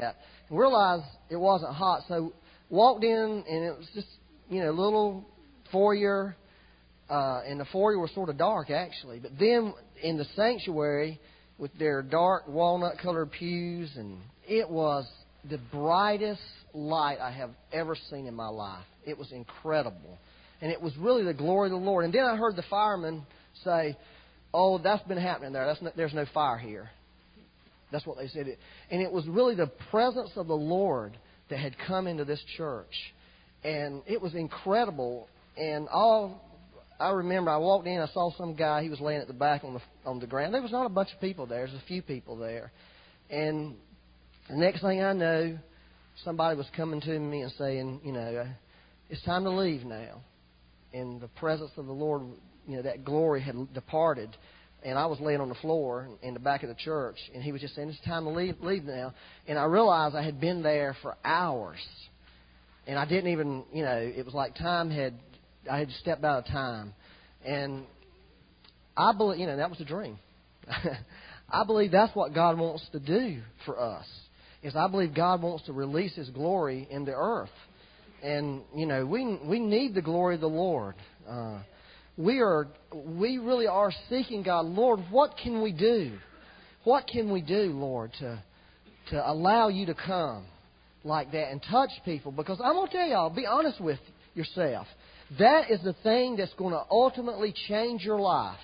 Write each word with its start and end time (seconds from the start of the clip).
that. 0.00 0.16
Realized 0.50 1.04
it 1.30 1.36
wasn't 1.36 1.74
hot, 1.74 2.02
so 2.08 2.32
walked 2.68 3.04
in 3.04 3.44
and 3.48 3.64
it 3.64 3.76
was 3.76 3.86
just 3.94 4.08
you 4.48 4.62
know 4.62 4.72
little 4.72 5.24
foyer, 5.70 6.36
uh, 7.08 7.42
and 7.46 7.60
the 7.60 7.66
foyer 7.66 7.98
was 7.98 8.10
sort 8.14 8.28
of 8.28 8.38
dark 8.38 8.70
actually. 8.70 9.20
But 9.20 9.32
then 9.38 9.74
in 10.02 10.16
the 10.16 10.26
sanctuary 10.36 11.20
with 11.58 11.72
their 11.78 12.02
dark 12.02 12.48
walnut 12.48 12.98
colored 13.02 13.30
pews, 13.30 13.90
and 13.96 14.18
it 14.48 14.68
was 14.68 15.06
the 15.48 15.58
brightest 15.70 16.40
light 16.74 17.18
I 17.20 17.30
have 17.30 17.50
ever 17.72 17.96
seen 18.10 18.26
in 18.26 18.34
my 18.34 18.48
life. 18.48 18.84
It 19.04 19.16
was 19.16 19.30
incredible. 19.32 20.18
And 20.60 20.70
it 20.70 20.80
was 20.80 20.94
really 20.98 21.24
the 21.24 21.34
glory 21.34 21.68
of 21.68 21.72
the 21.72 21.84
Lord. 21.84 22.04
And 22.04 22.12
then 22.12 22.24
I 22.24 22.36
heard 22.36 22.56
the 22.56 22.64
firemen 22.68 23.24
say, 23.64 23.96
Oh, 24.52 24.78
that's 24.78 25.02
been 25.06 25.18
happening 25.18 25.52
there. 25.52 25.64
That's 25.64 25.80
no, 25.80 25.92
there's 25.96 26.12
no 26.12 26.26
fire 26.34 26.58
here. 26.58 26.90
That's 27.92 28.06
what 28.06 28.18
they 28.18 28.28
said. 28.28 28.56
And 28.90 29.02
it 29.02 29.10
was 29.10 29.26
really 29.26 29.54
the 29.54 29.70
presence 29.90 30.30
of 30.36 30.46
the 30.46 30.54
Lord 30.54 31.16
that 31.48 31.58
had 31.58 31.76
come 31.86 32.06
into 32.06 32.24
this 32.24 32.42
church. 32.56 32.94
And 33.64 34.02
it 34.06 34.20
was 34.20 34.34
incredible. 34.34 35.28
And 35.56 35.88
all 35.88 36.42
I 36.98 37.10
remember, 37.10 37.50
I 37.50 37.56
walked 37.56 37.86
in, 37.86 38.00
I 38.00 38.06
saw 38.08 38.30
some 38.36 38.54
guy. 38.54 38.82
He 38.82 38.88
was 38.88 39.00
laying 39.00 39.20
at 39.20 39.26
the 39.26 39.34
back 39.34 39.64
on 39.64 39.74
the 39.74 39.80
on 40.04 40.20
the 40.20 40.26
ground. 40.26 40.54
There 40.54 40.62
was 40.62 40.72
not 40.72 40.86
a 40.86 40.90
bunch 40.90 41.10
of 41.14 41.20
people 41.20 41.46
there. 41.46 41.66
There 41.66 41.74
was 41.74 41.82
a 41.82 41.86
few 41.86 42.02
people 42.02 42.36
there. 42.36 42.72
And 43.30 43.74
the 44.48 44.56
next 44.56 44.82
thing 44.82 45.02
I 45.02 45.12
know, 45.12 45.58
somebody 46.24 46.56
was 46.56 46.66
coming 46.76 47.00
to 47.02 47.18
me 47.18 47.42
and 47.42 47.52
saying, 47.58 48.00
you 48.04 48.12
know, 48.12 48.46
it's 49.08 49.22
time 49.22 49.44
to 49.44 49.50
leave 49.50 49.84
now. 49.84 50.20
And 50.92 51.20
the 51.20 51.28
presence 51.28 51.70
of 51.76 51.86
the 51.86 51.92
Lord, 51.92 52.22
you 52.66 52.76
know, 52.76 52.82
that 52.82 53.04
glory 53.04 53.40
had 53.40 53.72
departed. 53.72 54.36
And 54.82 54.98
I 54.98 55.06
was 55.06 55.20
laying 55.20 55.40
on 55.40 55.48
the 55.48 55.54
floor 55.56 56.08
in 56.22 56.34
the 56.34 56.40
back 56.40 56.62
of 56.62 56.68
the 56.68 56.74
church, 56.74 57.16
and 57.34 57.42
he 57.42 57.52
was 57.52 57.60
just 57.60 57.74
saying, 57.74 57.90
"It's 57.90 58.00
time 58.00 58.24
to 58.24 58.30
leave, 58.30 58.56
leave 58.62 58.84
now." 58.84 59.12
And 59.46 59.58
I 59.58 59.64
realized 59.64 60.14
I 60.14 60.22
had 60.22 60.40
been 60.40 60.62
there 60.62 60.96
for 61.02 61.16
hours, 61.24 61.78
and 62.86 62.98
I 62.98 63.04
didn't 63.04 63.30
even, 63.30 63.64
you 63.72 63.84
know, 63.84 63.98
it 63.98 64.24
was 64.24 64.34
like 64.34 64.54
time 64.54 64.90
had, 64.90 65.14
I 65.70 65.78
had 65.78 65.90
stepped 66.00 66.24
out 66.24 66.38
of 66.38 66.46
time, 66.46 66.94
and 67.44 67.84
I 68.96 69.12
believe, 69.12 69.38
you 69.38 69.46
know, 69.46 69.56
that 69.56 69.68
was 69.68 69.80
a 69.80 69.84
dream. 69.84 70.18
I 71.52 71.64
believe 71.64 71.90
that's 71.90 72.14
what 72.14 72.32
God 72.32 72.58
wants 72.58 72.88
to 72.92 73.00
do 73.00 73.42
for 73.66 73.78
us 73.78 74.06
is 74.62 74.76
I 74.76 74.88
believe 74.88 75.14
God 75.14 75.42
wants 75.42 75.64
to 75.66 75.72
release 75.72 76.14
His 76.14 76.28
glory 76.30 76.86
in 76.90 77.04
the 77.04 77.14
earth, 77.14 77.50
and 78.22 78.62
you 78.74 78.86
know 78.86 79.06
we 79.06 79.38
we 79.44 79.58
need 79.58 79.94
the 79.94 80.02
glory 80.02 80.34
of 80.34 80.40
the 80.40 80.48
Lord. 80.48 80.94
Uh, 81.28 81.60
we 82.16 82.40
are 82.40 82.68
we 82.92 83.38
really 83.38 83.66
are 83.66 83.92
seeking 84.08 84.42
God. 84.42 84.66
Lord, 84.66 85.00
what 85.10 85.36
can 85.42 85.62
we 85.62 85.72
do? 85.72 86.12
What 86.84 87.06
can 87.06 87.30
we 87.30 87.40
do, 87.40 87.72
Lord, 87.72 88.12
to 88.20 88.42
to 89.10 89.30
allow 89.30 89.68
you 89.68 89.86
to 89.86 89.94
come 89.94 90.44
like 91.04 91.32
that 91.32 91.50
and 91.50 91.62
touch 91.70 91.90
people? 92.04 92.32
Because 92.32 92.60
I'm 92.62 92.74
gonna 92.74 92.90
tell 92.90 93.06
y'all, 93.06 93.30
be 93.30 93.46
honest 93.46 93.80
with 93.80 93.98
yourself. 94.34 94.86
That 95.38 95.70
is 95.70 95.80
the 95.82 95.94
thing 96.02 96.36
that's 96.36 96.52
going 96.54 96.72
to 96.72 96.82
ultimately 96.90 97.54
change 97.68 98.02
your 98.02 98.18
life. 98.18 98.58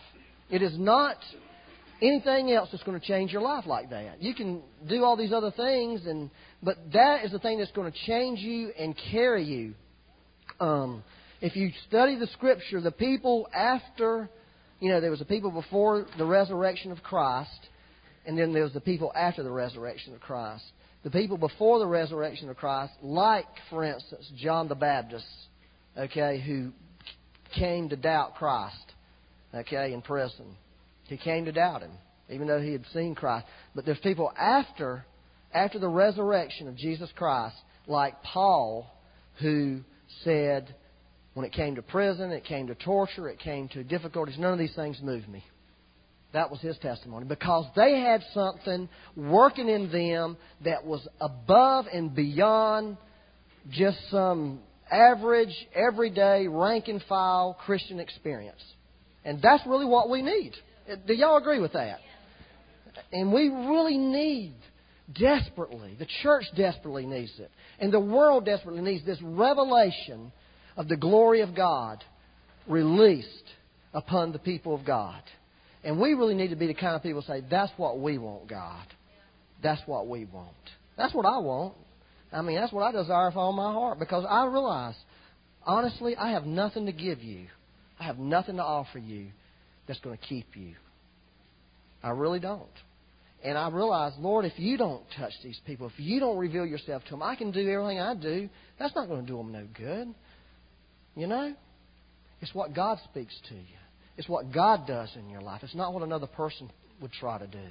It 0.51 0.63
is 0.63 0.77
not 0.77 1.17
anything 2.03 2.51
else 2.51 2.69
that's 2.73 2.83
going 2.83 2.99
to 3.01 3.07
change 3.07 3.33
your 3.33 3.43
life 3.43 3.67
like 3.67 3.91
that. 3.91 4.23
You 4.23 4.35
can 4.35 4.63
do 4.89 5.05
all 5.05 5.17
these 5.17 5.33
other 5.33 5.51
things, 5.53 6.07
and 6.07 6.31
but 6.63 6.77
that 6.93 7.25
is 7.25 7.33
the 7.33 7.39
thing 7.39 7.59
that's 7.59 7.73
going 7.73 7.91
to 7.91 7.99
change 8.07 8.41
you 8.41 8.73
and 8.79 8.95
carry 9.13 9.45
you. 9.45 9.75
Um, 10.59 11.05
if 11.47 11.55
you 11.55 11.71
study 11.89 12.19
the 12.19 12.27
Scripture, 12.29 12.81
the 12.81 12.91
people 12.91 13.49
after, 13.55 14.29
you 14.81 14.91
know, 14.91 15.01
there 15.01 15.11
was 15.11 15.21
the 15.21 15.25
people 15.25 15.53
before 15.53 16.05
the 16.19 16.25
resurrection 16.25 16.91
of 16.91 17.03
Christ, 17.03 17.69
and 18.27 18.37
then 18.37 18.53
there 18.53 18.65
was 18.65 18.73
the 18.73 18.81
people 18.81 19.13
after 19.15 19.45
the 19.45 19.51
resurrection 19.51 20.13
of 20.13 20.21
Christ. 20.21 20.65
The 21.05 21.11
people 21.11 21.39
before 21.39 21.79
the 21.79 21.87
resurrection 21.87 22.49
of 22.49 22.57
Christ, 22.57 22.95
like, 23.01 23.47
for 23.71 23.85
instance, 23.85 24.29
John 24.37 24.67
the 24.67 24.75
Baptist, 24.75 25.25
okay, 25.97 26.43
who 26.45 26.73
came 27.55 27.89
to 27.91 27.97
doubt 27.97 28.35
Christ, 28.35 28.93
okay, 29.55 29.93
in 29.93 30.03
prison 30.03 30.47
he 31.05 31.17
came 31.17 31.45
to 31.45 31.53
doubt 31.53 31.83
him, 31.83 31.93
even 32.29 32.49
though 32.49 32.61
he 32.61 32.73
had 32.73 32.85
seen 32.93 33.15
Christ. 33.15 33.47
But 33.75 33.85
there's 33.85 33.99
people 33.99 34.33
after, 34.37 35.07
after 35.55 35.79
the 35.79 35.89
resurrection 35.89 36.67
of 36.67 36.77
Jesus 36.77 37.09
Christ, 37.15 37.55
like 37.87 38.21
Paul, 38.25 38.93
who 39.41 39.83
said, 40.25 40.75
when 41.37 41.45
it 41.45 41.53
came 41.53 41.75
to 41.75 41.83
prison, 41.83 42.31
it 42.31 42.47
came 42.47 42.67
to 42.67 42.75
torture, 42.75 43.29
it 43.29 43.39
came 43.39 43.69
to 43.69 43.85
difficulties, 43.85 44.39
none 44.39 44.55
of 44.55 44.59
these 44.59 44.75
things 44.75 44.99
moved 45.03 45.29
me. 45.29 45.45
That 46.33 46.51
was 46.51 46.63
his 46.63 46.79
testimony. 46.79 47.27
Because 47.27 47.67
they 47.77 48.01
had 48.01 48.23
something 48.33 48.89
working 49.15 49.69
in 49.69 49.93
them 49.93 50.39
that 50.65 50.87
was 50.87 51.07
above 51.21 51.85
and 51.93 52.15
beyond 52.15 52.97
just 53.71 53.99
some 54.11 54.61
average, 54.91 55.55
everyday, 55.75 56.49
rank 56.49 56.89
and 56.89 57.03
file 57.07 57.55
Christian 57.67 58.01
experience. 58.01 58.63
And 59.23 59.43
that's 59.43 59.63
really 59.67 59.85
what 59.85 60.09
we 60.09 60.23
need. 60.23 60.55
Do 61.07 61.13
y'all 61.13 61.37
agree 61.37 61.61
with 61.61 61.75
that? 61.75 61.99
And 63.13 63.31
we 63.31 63.51
really 63.51 63.99
need, 63.99 64.55
desperately, 65.13 65.97
the 65.99 66.07
church 66.23 66.45
desperately 66.57 67.05
needs 67.05 67.33
it. 67.39 67.51
And 67.79 67.93
the 67.93 68.01
world 68.01 68.47
desperately 68.47 68.81
needs 68.81 69.05
this 69.05 69.21
revelation 69.21 70.33
of 70.77 70.89
the 70.89 70.97
glory 70.97 71.41
of 71.41 71.55
God 71.55 72.03
released 72.67 73.29
upon 73.95 74.33
the 74.33 74.39
people 74.39 74.75
of 74.75 74.85
God. 74.85 75.23
And 75.85 76.01
we 76.01 76.15
really 76.15 76.35
need 76.35 76.51
to 76.51 76.57
be 76.57 76.67
the 76.67 76.75
kind 76.75 76.97
of 76.97 77.03
people 77.03 77.21
who 77.21 77.27
say, 77.27 77.43
That's 77.49 77.73
what 77.77 78.01
we 78.01 78.19
want, 78.19 78.49
God. 78.49 78.87
That's 79.63 79.81
what 79.87 80.07
we 80.07 80.25
want. 80.27 80.55
That's 80.97 81.15
what 81.15 81.27
I 81.27 81.39
want. 81.39 81.75
I 82.33 82.43
mean, 82.43 82.57
that's 82.57 82.73
what 82.73 82.83
I 82.83 82.93
desire 82.93 83.29
with 83.29 83.37
all 83.37 83.53
my 83.53 83.73
heart 83.73 83.99
because 83.99 84.25
I 84.29 84.47
realize, 84.47 84.95
honestly, 85.65 86.17
I 86.17 86.33
have 86.33 86.45
nothing 86.45 86.87
to 86.87 86.93
give 86.93 87.23
you. 87.23 87.47
I 87.99 88.05
have 88.05 88.19
nothing 88.19 88.57
to 88.57 88.63
offer 88.63 88.99
you 88.99 89.29
that's 89.87 90.01
going 90.01 90.19
to 90.19 90.27
keep 90.27 90.57
you. 90.57 90.75
I 92.03 92.11
really 92.11 92.41
don't. 92.41 92.67
And 93.45 93.57
I 93.57 93.69
realize, 93.69 94.13
Lord, 94.19 94.45
if 94.45 94.59
you 94.59 94.77
don't 94.77 95.03
touch 95.17 95.33
these 95.43 95.59
people, 95.67 95.87
if 95.87 95.99
you 95.99 96.21
don't 96.21 96.37
reveal 96.37 96.67
yourself 96.67 97.05
to 97.05 97.11
them, 97.11 97.23
I 97.23 97.37
can 97.37 97.53
do 97.53 97.69
everything 97.69 98.01
I 98.01 98.15
do. 98.15 98.49
That's 98.79 98.95
not 98.95 99.09
going 99.09 99.25
to 99.25 99.27
do 99.27 99.37
them 99.37 99.53
no 99.53 99.67
good. 99.75 100.15
You 101.17 101.27
know? 101.27 101.55
It's 102.41 102.55
what 102.55 102.75
God 102.75 102.99
speaks 103.11 103.35
to 103.49 103.55
you. 103.55 103.79
It's 104.17 104.29
what 104.29 104.53
God 104.53 104.87
does 104.87 105.11
in 105.17 105.29
your 105.29 105.41
life. 105.41 105.63
It's 105.63 105.75
not 105.75 105.93
what 105.93 106.03
another 106.03 106.27
person 106.27 106.71
would 107.01 107.13
try 107.13 107.39
to 107.39 107.47
do. 107.47 107.67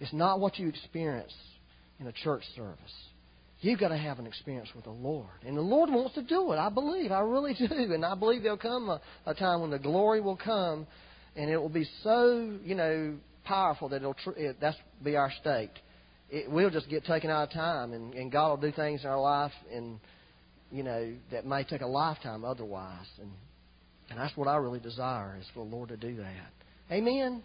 It's 0.00 0.12
not 0.12 0.40
what 0.40 0.58
you 0.58 0.68
experience 0.68 1.32
in 2.00 2.06
a 2.06 2.12
church 2.12 2.42
service. 2.56 2.78
You've 3.60 3.80
got 3.80 3.88
to 3.88 3.96
have 3.96 4.18
an 4.18 4.26
experience 4.26 4.68
with 4.74 4.84
the 4.84 4.90
Lord. 4.90 5.28
And 5.46 5.56
the 5.56 5.62
Lord 5.62 5.90
wants 5.90 6.14
to 6.14 6.22
do 6.22 6.52
it, 6.52 6.56
I 6.56 6.68
believe. 6.68 7.12
I 7.12 7.20
really 7.20 7.54
do. 7.58 7.66
And 7.70 8.04
I 8.04 8.14
believe 8.14 8.42
there'll 8.42 8.58
come 8.58 8.88
a, 8.88 9.00
a 9.26 9.34
time 9.34 9.60
when 9.60 9.70
the 9.70 9.78
glory 9.78 10.20
will 10.20 10.36
come 10.36 10.86
and 11.36 11.50
it 11.50 11.56
will 11.56 11.68
be 11.68 11.86
so, 12.02 12.58
you 12.64 12.74
know, 12.74 13.16
powerful 13.44 13.88
that 13.88 13.96
it'll 13.96 14.14
tr- 14.14 14.30
it, 14.36 14.56
that's 14.60 14.76
be 15.02 15.16
our 15.16 15.32
state. 15.40 15.70
It, 16.30 16.50
we'll 16.50 16.70
just 16.70 16.88
get 16.88 17.04
taken 17.04 17.30
out 17.30 17.48
of 17.48 17.54
time, 17.54 17.92
and, 17.92 18.14
and 18.14 18.30
God 18.30 18.50
will 18.50 18.70
do 18.70 18.72
things 18.74 19.02
in 19.02 19.10
our 19.10 19.20
life, 19.20 19.52
and 19.72 19.98
you 20.74 20.82
know 20.82 21.12
that 21.30 21.46
may 21.46 21.62
take 21.62 21.82
a 21.82 21.86
lifetime 21.86 22.44
otherwise. 22.44 23.06
And 23.20 23.30
and 24.10 24.18
that's 24.18 24.36
what 24.36 24.48
I 24.48 24.56
really 24.56 24.80
desire 24.80 25.38
is 25.40 25.46
for 25.54 25.64
the 25.64 25.70
Lord 25.70 25.88
to 25.90 25.96
do 25.96 26.16
that. 26.16 26.92
Amen. 26.92 27.42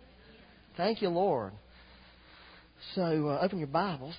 Thank 0.76 1.02
you, 1.02 1.10
Lord. 1.10 1.54
So 2.96 3.30
uh, 3.30 3.40
open 3.42 3.60
your 3.60 3.68
Bibles. 3.68 4.16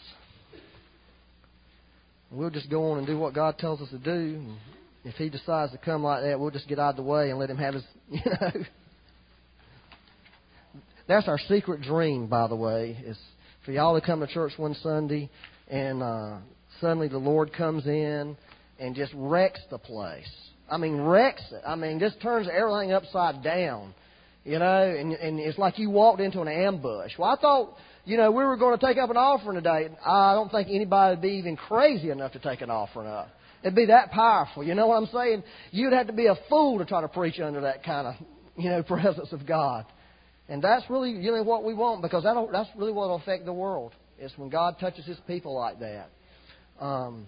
We'll 2.31 2.51
just 2.51 2.71
go 2.71 2.93
on 2.93 2.99
and 2.99 3.07
do 3.07 3.19
what 3.19 3.35
God 3.35 3.59
tells 3.59 3.81
us 3.81 3.91
to 3.91 3.99
do. 3.99 4.11
And 4.11 4.57
if 5.05 5.17
He 5.17 5.29
decides 5.29 5.73
to 5.73 5.79
come 5.79 6.05
like 6.05 6.23
that, 6.23 6.39
we'll 6.39 6.51
just 6.51 6.69
get 6.69 6.79
out 6.79 6.91
of 6.91 6.97
the 6.97 7.03
way 7.03 7.31
and 7.31 7.39
let 7.39 7.51
Him 7.51 7.57
have 7.57 7.75
His, 7.75 7.83
you 8.11 8.21
know. 8.25 8.53
That's 11.09 11.27
our 11.27 11.39
secret 11.49 11.83
dream, 11.83 12.29
by 12.29 12.47
the 12.47 12.55
way, 12.55 12.97
is 13.05 13.19
for 13.65 13.73
y'all 13.73 13.99
to 13.99 14.07
come 14.07 14.21
to 14.21 14.29
church 14.29 14.53
one 14.57 14.75
Sunday 14.75 15.29
and 15.69 16.03
uh, 16.03 16.37
suddenly 16.81 17.09
the 17.09 17.19
Lord 17.19 17.53
comes 17.53 17.87
in 17.87 18.37
and 18.81 18.95
just 18.97 19.13
wrecks 19.15 19.61
the 19.71 19.79
place. 19.79 20.31
I 20.71 20.77
mean, 20.77 21.01
wrecks 21.01 21.45
it. 21.53 21.63
I 21.67 21.77
mean, 21.77 22.01
just 22.01 22.21
turns 22.21 22.49
everything 22.49 22.93
upside 22.93 23.43
down. 23.43 23.95
You 24.45 24.59
know, 24.59 24.83
and, 24.83 25.13
and 25.13 25.39
it's 25.39 25.59
like 25.59 25.79
you 25.79 25.91
walked 25.91 26.21
into 26.21 26.41
an 26.41 26.49
ambush. 26.49 27.13
Well, 27.19 27.29
I 27.29 27.41
thought 27.41 27.77
you 28.05 28.17
know, 28.17 28.31
we 28.31 28.45
were 28.45 28.57
going 28.57 28.79
to 28.79 28.85
take 28.85 28.97
up 28.97 29.11
an 29.11 29.17
offering 29.17 29.57
today. 29.57 29.89
I 30.05 30.35
don't 30.35 30.51
think 30.51 30.69
anybody 30.69 31.15
would 31.15 31.23
be 31.23 31.37
even 31.37 31.57
crazy 31.57 32.11
enough 32.11 32.33
to 32.33 32.39
take 32.39 32.61
an 32.61 32.71
offering 32.71 33.09
up. 33.09 33.29
It'd 33.63 33.77
be 33.77 33.87
that 33.87 34.11
powerful. 34.11 34.65
You 34.65 34.75
know 34.75 34.87
what 34.87 34.97
I'm 34.97 35.09
saying? 35.13 35.43
You'd 35.71 35.93
have 35.93 36.07
to 36.07 36.13
be 36.13 36.27
a 36.27 36.35
fool 36.49 36.79
to 36.79 36.87
try 36.87 37.03
to 37.03 37.09
preach 37.09 37.39
under 37.41 37.61
that 37.61 37.85
kind 37.85 38.07
of, 38.07 38.15
you 38.57 38.71
know, 38.71 38.83
presence 38.89 39.33
of 39.33 39.47
God. 39.47 39.85
And 40.49 40.63
that's 40.63 40.89
really, 40.89 41.11
you 41.11 41.31
know, 41.31 41.43
what 41.43 41.63
we 41.63 41.75
want 41.75 42.03
because 42.03 42.25
that 42.25 42.35
that's 42.51 42.71
really 42.77 42.93
what 42.93 43.09
will 43.09 43.17
affect 43.17 43.45
the 43.45 43.53
world. 43.53 43.93
Is 44.19 44.33
when 44.37 44.51
God 44.51 44.77
touches 44.81 45.07
His 45.07 45.19
people 45.27 45.55
like 45.55 45.79
that. 45.81 46.09
Um, 46.79 47.27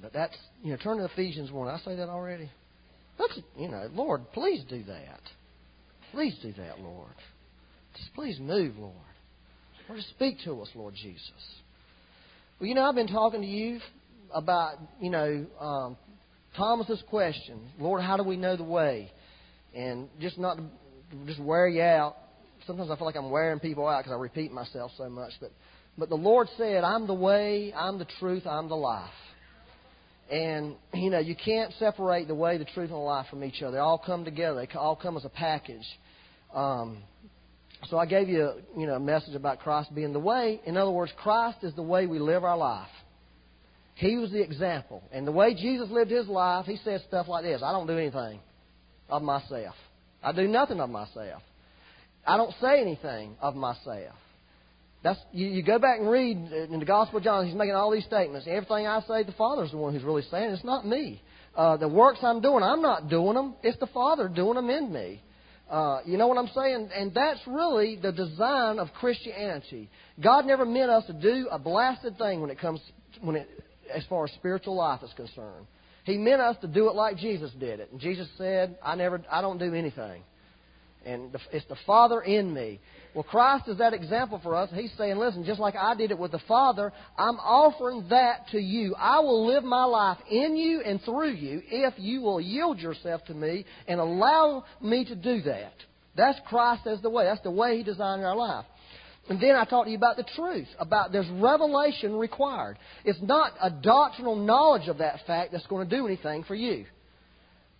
but 0.00 0.12
that's, 0.12 0.36
you 0.62 0.70
know, 0.70 0.76
turn 0.76 0.98
to 0.98 1.04
Ephesians 1.04 1.50
1. 1.50 1.68
I 1.68 1.78
say 1.78 1.96
that 1.96 2.08
already? 2.08 2.50
That's, 3.18 3.38
you 3.56 3.68
know, 3.68 3.88
Lord, 3.92 4.22
please 4.32 4.62
do 4.68 4.82
that. 4.84 5.20
Please 6.12 6.36
do 6.42 6.52
that, 6.58 6.80
Lord. 6.80 7.14
Just 7.96 8.14
please 8.14 8.38
move, 8.40 8.76
Lord. 8.76 8.94
Lord, 9.88 10.00
speak 10.10 10.38
to 10.44 10.60
us, 10.62 10.68
Lord 10.74 10.94
Jesus. 10.94 11.30
Well, 12.58 12.68
you 12.68 12.74
know, 12.74 12.84
I've 12.84 12.94
been 12.94 13.08
talking 13.08 13.42
to 13.42 13.46
you 13.46 13.80
about, 14.32 14.78
you 15.00 15.10
know, 15.10 15.46
um, 15.60 15.96
Thomas's 16.56 17.02
question, 17.08 17.60
Lord, 17.78 18.02
how 18.02 18.16
do 18.16 18.22
we 18.22 18.36
know 18.36 18.56
the 18.56 18.64
way? 18.64 19.10
And 19.74 20.08
just 20.20 20.38
not 20.38 20.56
to 20.56 20.64
just 21.26 21.40
wear 21.40 21.68
you 21.68 21.82
out. 21.82 22.16
Sometimes 22.66 22.90
I 22.90 22.96
feel 22.96 23.06
like 23.06 23.16
I'm 23.16 23.30
wearing 23.30 23.60
people 23.60 23.86
out 23.86 24.04
because 24.04 24.12
I 24.12 24.20
repeat 24.20 24.52
myself 24.52 24.92
so 24.96 25.08
much. 25.08 25.32
But, 25.40 25.50
but 25.98 26.08
the 26.08 26.14
Lord 26.14 26.48
said, 26.56 26.84
I'm 26.84 27.06
the 27.06 27.14
way, 27.14 27.72
I'm 27.76 27.98
the 27.98 28.06
truth, 28.18 28.46
I'm 28.46 28.68
the 28.68 28.76
life. 28.76 29.10
And, 30.30 30.76
you 30.94 31.10
know, 31.10 31.18
you 31.18 31.34
can't 31.36 31.72
separate 31.78 32.28
the 32.28 32.34
way, 32.34 32.58
the 32.58 32.64
truth, 32.64 32.90
and 32.90 32.90
the 32.90 32.96
life 32.96 33.26
from 33.30 33.44
each 33.44 33.62
other. 33.62 33.72
They 33.72 33.78
all 33.78 34.02
come 34.04 34.24
together. 34.24 34.66
They 34.66 34.78
all 34.78 34.96
come 34.96 35.16
as 35.16 35.24
a 35.24 35.30
package. 35.30 35.86
Um, 36.52 37.02
so 37.88 37.98
I 37.98 38.06
gave 38.06 38.28
you, 38.28 38.44
a, 38.44 38.56
you 38.78 38.86
know, 38.86 38.94
a 38.94 39.00
message 39.00 39.34
about 39.34 39.60
Christ 39.60 39.94
being 39.94 40.12
the 40.12 40.20
way. 40.20 40.60
In 40.64 40.76
other 40.76 40.90
words, 40.90 41.12
Christ 41.22 41.58
is 41.62 41.74
the 41.74 41.82
way 41.82 42.06
we 42.06 42.18
live 42.18 42.44
our 42.44 42.56
life. 42.56 42.88
He 43.96 44.16
was 44.16 44.30
the 44.30 44.42
example. 44.42 45.02
And 45.12 45.26
the 45.26 45.32
way 45.32 45.54
Jesus 45.54 45.88
lived 45.90 46.10
his 46.10 46.26
life, 46.26 46.66
he 46.66 46.78
said 46.84 47.02
stuff 47.06 47.28
like 47.28 47.44
this 47.44 47.62
I 47.62 47.72
don't 47.72 47.86
do 47.86 47.98
anything 47.98 48.40
of 49.08 49.22
myself. 49.22 49.74
I 50.22 50.32
do 50.32 50.48
nothing 50.48 50.80
of 50.80 50.90
myself. 50.90 51.42
I 52.26 52.36
don't 52.36 52.54
say 52.60 52.80
anything 52.80 53.36
of 53.40 53.54
myself. 53.54 54.14
That's 55.04 55.20
you, 55.32 55.46
you 55.48 55.62
go 55.62 55.78
back 55.78 56.00
and 56.00 56.10
read 56.10 56.38
in 56.70 56.80
the 56.80 56.86
Gospel 56.86 57.18
of 57.18 57.24
John. 57.24 57.46
He's 57.46 57.54
making 57.54 57.74
all 57.74 57.92
these 57.92 58.06
statements. 58.06 58.46
Everything 58.50 58.86
I 58.86 59.00
say, 59.06 59.22
the 59.22 59.32
Father's 59.32 59.70
the 59.70 59.76
one 59.76 59.92
who's 59.92 60.02
really 60.02 60.24
saying. 60.30 60.50
It's 60.50 60.64
not 60.64 60.86
me. 60.86 61.22
Uh, 61.54 61.76
the 61.76 61.86
works 61.86 62.20
I'm 62.22 62.40
doing, 62.40 62.64
I'm 62.64 62.80
not 62.80 63.10
doing 63.10 63.34
them. 63.34 63.54
It's 63.62 63.78
the 63.78 63.86
Father 63.88 64.28
doing 64.28 64.54
them 64.54 64.70
in 64.70 64.90
me. 64.90 65.22
Uh, 65.70 66.00
you 66.06 66.16
know 66.16 66.26
what 66.26 66.38
I'm 66.38 66.50
saying? 66.54 66.88
And 66.96 67.12
that's 67.14 67.40
really 67.46 67.96
the 68.00 68.12
design 68.12 68.78
of 68.78 68.88
Christianity. 68.94 69.90
God 70.22 70.46
never 70.46 70.64
meant 70.64 70.90
us 70.90 71.04
to 71.06 71.12
do 71.12 71.48
a 71.50 71.58
blasted 71.58 72.16
thing 72.16 72.40
when 72.40 72.50
it 72.50 72.58
comes 72.58 72.80
when 73.20 73.36
it 73.36 73.48
as 73.94 74.04
far 74.08 74.24
as 74.24 74.32
spiritual 74.32 74.74
life 74.74 75.02
is 75.02 75.12
concerned. 75.16 75.66
He 76.04 76.16
meant 76.16 76.40
us 76.40 76.56
to 76.62 76.66
do 76.66 76.88
it 76.88 76.94
like 76.94 77.18
Jesus 77.18 77.50
did 77.60 77.78
it. 77.80 77.90
And 77.92 78.00
Jesus 78.00 78.28
said, 78.38 78.78
I 78.82 78.94
never 78.94 79.22
I 79.30 79.42
don't 79.42 79.58
do 79.58 79.74
anything. 79.74 80.22
And 81.04 81.36
it's 81.52 81.66
the 81.66 81.76
Father 81.86 82.22
in 82.22 82.54
me. 82.54 82.80
Well, 83.14 83.22
Christ 83.22 83.68
is 83.68 83.78
that 83.78 83.94
example 83.94 84.40
for 84.42 84.56
us. 84.56 84.70
He's 84.74 84.92
saying, 84.98 85.16
listen, 85.16 85.44
just 85.44 85.60
like 85.60 85.76
I 85.76 85.94
did 85.94 86.10
it 86.10 86.18
with 86.18 86.32
the 86.32 86.40
Father, 86.48 86.92
I'm 87.16 87.36
offering 87.36 88.06
that 88.10 88.48
to 88.50 88.58
you. 88.58 88.94
I 88.98 89.20
will 89.20 89.46
live 89.46 89.62
my 89.62 89.84
life 89.84 90.18
in 90.28 90.56
you 90.56 90.82
and 90.84 91.00
through 91.02 91.32
you 91.32 91.62
if 91.64 91.94
you 91.96 92.22
will 92.22 92.40
yield 92.40 92.80
yourself 92.80 93.24
to 93.26 93.34
me 93.34 93.64
and 93.86 94.00
allow 94.00 94.64
me 94.80 95.04
to 95.04 95.14
do 95.14 95.42
that. 95.42 95.74
That's 96.16 96.38
Christ 96.48 96.88
as 96.88 97.00
the 97.02 97.10
way. 97.10 97.24
That's 97.24 97.42
the 97.42 97.52
way 97.52 97.76
He 97.76 97.84
designed 97.84 98.24
our 98.24 98.36
life. 98.36 98.64
And 99.28 99.40
then 99.40 99.54
I 99.56 99.64
talked 99.64 99.86
to 99.86 99.90
you 99.90 99.96
about 99.96 100.16
the 100.16 100.26
truth, 100.36 100.68
about 100.78 101.12
there's 101.12 101.28
revelation 101.30 102.16
required. 102.16 102.78
It's 103.04 103.22
not 103.22 103.52
a 103.62 103.70
doctrinal 103.70 104.36
knowledge 104.36 104.88
of 104.88 104.98
that 104.98 105.20
fact 105.26 105.52
that's 105.52 105.66
going 105.66 105.88
to 105.88 105.96
do 105.96 106.06
anything 106.06 106.44
for 106.44 106.54
you. 106.54 106.84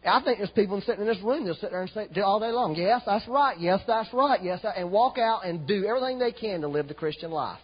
I 0.07 0.21
think 0.23 0.39
there's 0.39 0.51
people 0.51 0.81
sitting 0.85 1.03
in 1.03 1.07
this 1.07 1.23
room 1.23 1.47
that 1.47 1.57
sit 1.61 1.71
there 1.71 1.83
and 1.83 1.91
say 1.91 2.21
all 2.21 2.41
day 2.41 2.51
long, 2.51 2.75
yes, 2.75 3.03
that's 3.07 3.27
right, 3.29 3.59
yes, 3.59 3.81
that's 3.87 4.13
right, 4.13 4.43
yes, 4.43 4.61
and 4.77 4.91
walk 4.91 5.19
out 5.19 5.47
and 5.47 5.67
do 5.67 5.87
everything 5.87 6.19
they 6.19 6.33
can 6.33 6.61
to 6.61 6.69
live 6.69 6.89
the 6.89 6.95
Christian 6.95 7.31
life 7.31 7.61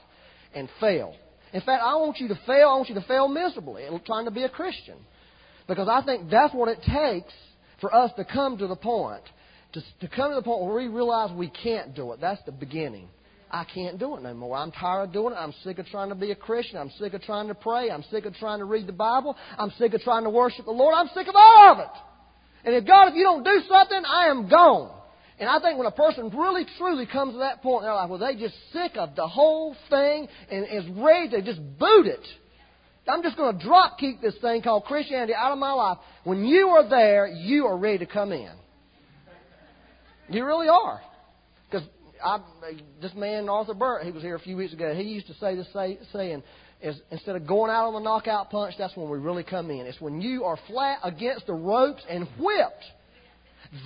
and 0.54 0.68
fail. 0.80 1.14
In 1.52 1.60
fact, 1.60 1.82
I 1.84 1.96
want 1.96 2.18
you 2.18 2.28
to 2.28 2.38
fail. 2.46 2.68
I 2.68 2.76
want 2.76 2.88
you 2.88 2.94
to 2.94 3.02
fail 3.02 3.28
miserably 3.28 3.84
trying 4.06 4.24
to 4.26 4.30
be 4.30 4.44
a 4.44 4.48
Christian. 4.48 4.96
Because 5.66 5.88
I 5.88 6.02
think 6.04 6.30
that's 6.30 6.54
what 6.54 6.68
it 6.68 6.78
takes 6.82 7.32
for 7.80 7.94
us 7.94 8.10
to 8.16 8.24
come 8.24 8.58
to 8.58 8.66
the 8.66 8.76
point. 8.76 9.22
To, 9.72 9.82
to 10.00 10.08
come 10.08 10.30
to 10.30 10.36
the 10.36 10.42
point 10.42 10.62
where 10.62 10.74
we 10.74 10.88
realize 10.88 11.30
we 11.32 11.48
can't 11.48 11.94
do 11.94 12.12
it. 12.12 12.20
That's 12.20 12.42
the 12.44 12.52
beginning. 12.52 13.08
I 13.52 13.64
can't 13.64 13.98
do 13.98 14.16
it 14.16 14.22
no 14.22 14.32
more. 14.34 14.56
I'm 14.56 14.70
tired 14.70 15.04
of 15.04 15.12
doing 15.12 15.34
it. 15.34 15.36
I'm 15.36 15.54
sick 15.64 15.78
of 15.78 15.86
trying 15.86 16.08
to 16.08 16.14
be 16.14 16.30
a 16.30 16.36
Christian. 16.36 16.78
I'm 16.78 16.90
sick 16.98 17.14
of 17.14 17.22
trying 17.22 17.48
to 17.48 17.54
pray. 17.54 17.90
I'm 17.90 18.04
sick 18.10 18.24
of 18.26 18.34
trying 18.34 18.60
to 18.60 18.64
read 18.64 18.86
the 18.86 18.92
Bible. 18.92 19.36
I'm 19.58 19.72
sick 19.78 19.92
of 19.94 20.00
trying 20.02 20.24
to 20.24 20.30
worship 20.30 20.66
the 20.66 20.72
Lord. 20.72 20.94
I'm 20.96 21.08
sick 21.14 21.26
of 21.26 21.34
all 21.36 21.72
of 21.72 21.78
it. 21.80 22.09
And 22.64 22.74
if 22.74 22.86
God, 22.86 23.08
if 23.08 23.14
you 23.14 23.24
don't 23.24 23.44
do 23.44 23.62
something, 23.68 24.02
I 24.06 24.26
am 24.26 24.48
gone. 24.48 24.96
And 25.38 25.48
I 25.48 25.58
think 25.60 25.78
when 25.78 25.86
a 25.86 25.92
person 25.92 26.28
really 26.36 26.66
truly 26.76 27.06
comes 27.06 27.32
to 27.32 27.38
that 27.38 27.62
point 27.62 27.82
in 27.82 27.86
their 27.86 27.94
life 27.94 28.10
where 28.10 28.18
they 28.18 28.36
just 28.36 28.54
sick 28.72 28.92
of 28.96 29.16
the 29.16 29.26
whole 29.26 29.74
thing 29.88 30.28
and 30.50 30.66
is 30.70 30.84
ready 30.96 31.30
to 31.30 31.42
just 31.42 31.60
boot 31.78 32.06
it. 32.06 32.26
I'm 33.08 33.22
just 33.22 33.36
going 33.36 33.58
to 33.58 33.64
drop 33.64 33.98
kick 33.98 34.20
this 34.20 34.36
thing 34.40 34.62
called 34.62 34.84
Christianity 34.84 35.32
out 35.34 35.50
of 35.52 35.58
my 35.58 35.72
life. 35.72 35.98
When 36.24 36.44
you 36.44 36.68
are 36.68 36.88
there, 36.88 37.26
you 37.26 37.66
are 37.66 37.76
ready 37.76 37.98
to 37.98 38.06
come 38.06 38.30
in. 38.30 38.52
You 40.28 40.44
really 40.44 40.68
are. 40.68 41.00
Because 41.68 41.88
this 43.00 43.12
man, 43.14 43.48
Arthur 43.48 43.74
Burt, 43.74 44.04
he 44.04 44.12
was 44.12 44.22
here 44.22 44.36
a 44.36 44.40
few 44.40 44.56
weeks 44.56 44.72
ago. 44.72 44.94
He 44.94 45.02
used 45.02 45.26
to 45.26 45.34
say 45.34 45.56
this 45.56 45.66
say, 45.72 45.98
saying, 46.12 46.42
is 46.82 46.96
instead 47.10 47.36
of 47.36 47.46
going 47.46 47.70
out 47.70 47.88
on 47.88 47.94
the 47.94 48.00
knockout 48.00 48.50
punch, 48.50 48.74
that's 48.78 48.96
when 48.96 49.08
we 49.10 49.18
really 49.18 49.44
come 49.44 49.70
in. 49.70 49.86
It's 49.86 50.00
when 50.00 50.20
you 50.20 50.44
are 50.44 50.58
flat 50.66 50.98
against 51.04 51.46
the 51.46 51.54
ropes 51.54 52.02
and 52.08 52.26
whipped. 52.38 52.84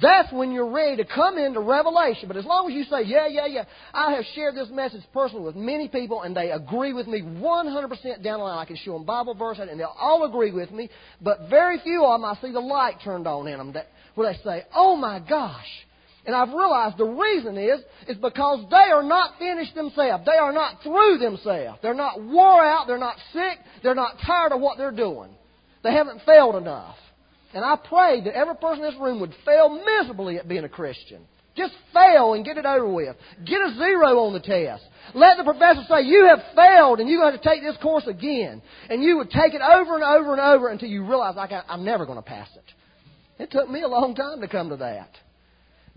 That's 0.00 0.32
when 0.32 0.52
you're 0.52 0.70
ready 0.70 0.96
to 0.96 1.04
come 1.04 1.36
into 1.36 1.60
revelation. 1.60 2.26
But 2.28 2.38
as 2.38 2.46
long 2.46 2.70
as 2.70 2.74
you 2.74 2.84
say, 2.84 3.02
yeah, 3.04 3.26
yeah, 3.26 3.46
yeah, 3.46 3.64
I 3.92 4.12
have 4.12 4.24
shared 4.34 4.54
this 4.54 4.68
message 4.70 5.02
personally 5.12 5.44
with 5.44 5.56
many 5.56 5.88
people 5.88 6.22
and 6.22 6.34
they 6.34 6.52
agree 6.52 6.94
with 6.94 7.06
me 7.06 7.20
100% 7.20 8.22
down 8.22 8.38
the 8.38 8.44
line. 8.44 8.58
I 8.58 8.64
can 8.64 8.76
show 8.76 8.94
them 8.94 9.04
Bible 9.04 9.34
verses 9.34 9.68
and 9.70 9.78
they'll 9.78 9.94
all 9.98 10.24
agree 10.24 10.52
with 10.52 10.70
me. 10.70 10.88
But 11.20 11.50
very 11.50 11.80
few 11.80 12.02
of 12.04 12.18
them, 12.18 12.24
I 12.24 12.34
see 12.40 12.52
the 12.52 12.60
light 12.60 12.94
turned 13.04 13.26
on 13.26 13.46
in 13.46 13.58
them 13.58 13.72
that, 13.74 13.88
where 14.14 14.32
they 14.32 14.38
say, 14.42 14.64
oh 14.74 14.96
my 14.96 15.18
gosh, 15.18 15.66
and 16.26 16.34
I've 16.34 16.48
realized 16.48 16.96
the 16.96 17.04
reason 17.04 17.58
is, 17.58 17.80
is 18.08 18.16
because 18.16 18.64
they 18.70 18.92
are 18.92 19.02
not 19.02 19.38
finished 19.38 19.74
themselves. 19.74 20.24
They 20.24 20.38
are 20.38 20.52
not 20.52 20.82
through 20.82 21.18
themselves. 21.18 21.78
They're 21.82 21.94
not 21.94 22.22
wore 22.22 22.64
out. 22.64 22.86
They're 22.86 22.98
not 22.98 23.16
sick. 23.32 23.58
They're 23.82 23.94
not 23.94 24.16
tired 24.26 24.52
of 24.52 24.60
what 24.60 24.78
they're 24.78 24.90
doing. 24.90 25.30
They 25.82 25.92
haven't 25.92 26.22
failed 26.24 26.56
enough. 26.56 26.96
And 27.52 27.64
I 27.64 27.76
pray 27.76 28.22
that 28.22 28.34
every 28.34 28.56
person 28.56 28.84
in 28.84 28.90
this 28.90 29.00
room 29.00 29.20
would 29.20 29.34
fail 29.44 29.68
miserably 29.84 30.38
at 30.38 30.48
being 30.48 30.64
a 30.64 30.68
Christian. 30.68 31.26
Just 31.56 31.74
fail 31.92 32.34
and 32.34 32.44
get 32.44 32.56
it 32.56 32.66
over 32.66 32.88
with. 32.90 33.14
Get 33.44 33.60
a 33.60 33.74
zero 33.76 34.24
on 34.24 34.32
the 34.32 34.40
test. 34.40 34.82
Let 35.14 35.36
the 35.36 35.44
professor 35.44 35.82
say, 35.88 36.02
you 36.02 36.26
have 36.26 36.40
failed 36.56 36.98
and 36.98 37.08
you're 37.08 37.20
going 37.20 37.38
to 37.38 37.48
take 37.48 37.62
this 37.62 37.76
course 37.80 38.06
again. 38.08 38.60
And 38.90 39.02
you 39.02 39.18
would 39.18 39.30
take 39.30 39.54
it 39.54 39.60
over 39.60 39.94
and 39.94 40.02
over 40.02 40.32
and 40.32 40.40
over 40.40 40.68
until 40.68 40.88
you 40.88 41.06
realize, 41.06 41.36
like, 41.36 41.52
I'm 41.68 41.84
never 41.84 42.06
going 42.06 42.18
to 42.18 42.22
pass 42.22 42.48
it. 42.56 43.42
It 43.42 43.50
took 43.52 43.68
me 43.70 43.82
a 43.82 43.88
long 43.88 44.14
time 44.14 44.40
to 44.40 44.48
come 44.48 44.70
to 44.70 44.76
that. 44.78 45.10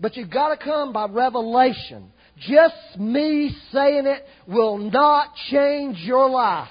But 0.00 0.16
you've 0.16 0.30
got 0.30 0.56
to 0.56 0.64
come 0.64 0.92
by 0.92 1.06
revelation. 1.06 2.12
Just 2.38 2.98
me 2.98 3.56
saying 3.72 4.06
it 4.06 4.24
will 4.46 4.78
not 4.78 5.34
change 5.50 5.98
your 5.98 6.28
life. 6.30 6.68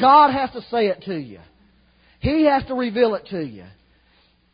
God 0.00 0.30
has 0.32 0.50
to 0.52 0.62
say 0.70 0.86
it 0.86 1.02
to 1.04 1.16
you. 1.16 1.40
He 2.20 2.46
has 2.46 2.64
to 2.68 2.74
reveal 2.74 3.14
it 3.16 3.26
to 3.30 3.44
you. 3.44 3.64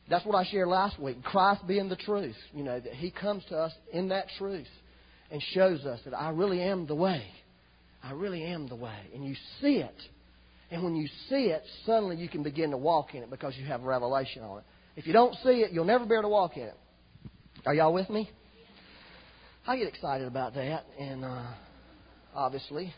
That's 0.09 0.25
what 0.25 0.35
I 0.35 0.51
shared 0.51 0.69
last 0.69 0.99
week. 0.99 1.23
Christ 1.23 1.67
being 1.69 1.89
the 1.89 1.97
truth. 1.97 2.37
You 2.53 2.65
know, 2.65 2.81
that 2.81 2.95
He 2.95 3.11
comes 3.11 3.45
to 3.51 3.57
us 3.57 3.73
in 3.93 4.09
that 4.09 4.27
truth 4.39 4.67
and 5.31 5.43
shows 5.53 5.85
us 5.85 6.01
that 6.05 6.15
I 6.15 6.31
really 6.31 6.63
am 6.63 6.87
the 6.87 6.95
way. 6.95 7.23
I 8.03 8.13
really 8.13 8.43
am 8.43 8.69
the 8.69 8.77
way. 8.77 8.99
And 9.15 9.25
you 9.25 9.35
see 9.61 9.77
it. 9.77 9.95
And 10.71 10.83
when 10.83 10.97
you 10.97 11.09
see 11.29 11.47
it, 11.47 11.63
suddenly 11.85 12.17
you 12.17 12.29
can 12.29 12.43
begin 12.43 12.71
to 12.71 12.77
walk 12.77 13.15
in 13.15 13.23
it 13.23 13.31
because 13.31 13.55
you 13.57 13.67
have 13.67 13.83
revelation 13.83 14.43
on 14.43 14.59
it. 14.59 14.65
If 14.97 15.07
you 15.07 15.13
don't 15.13 15.35
see 15.45 15.61
it, 15.61 15.73
you'll 15.73 15.85
never 15.85 16.05
be 16.07 16.15
able 16.15 16.23
to 16.23 16.29
walk 16.29 16.57
in 16.57 16.65
it. 16.65 16.77
Are 17.69 17.75
y'all 17.75 17.93
with 17.93 18.09
me? 18.09 18.31
I 19.67 19.77
get 19.77 19.89
excited 19.89 20.27
about 20.27 20.55
that, 20.55 20.87
and 20.99 21.23
uh, 21.23 21.49
obviously, 22.35 22.95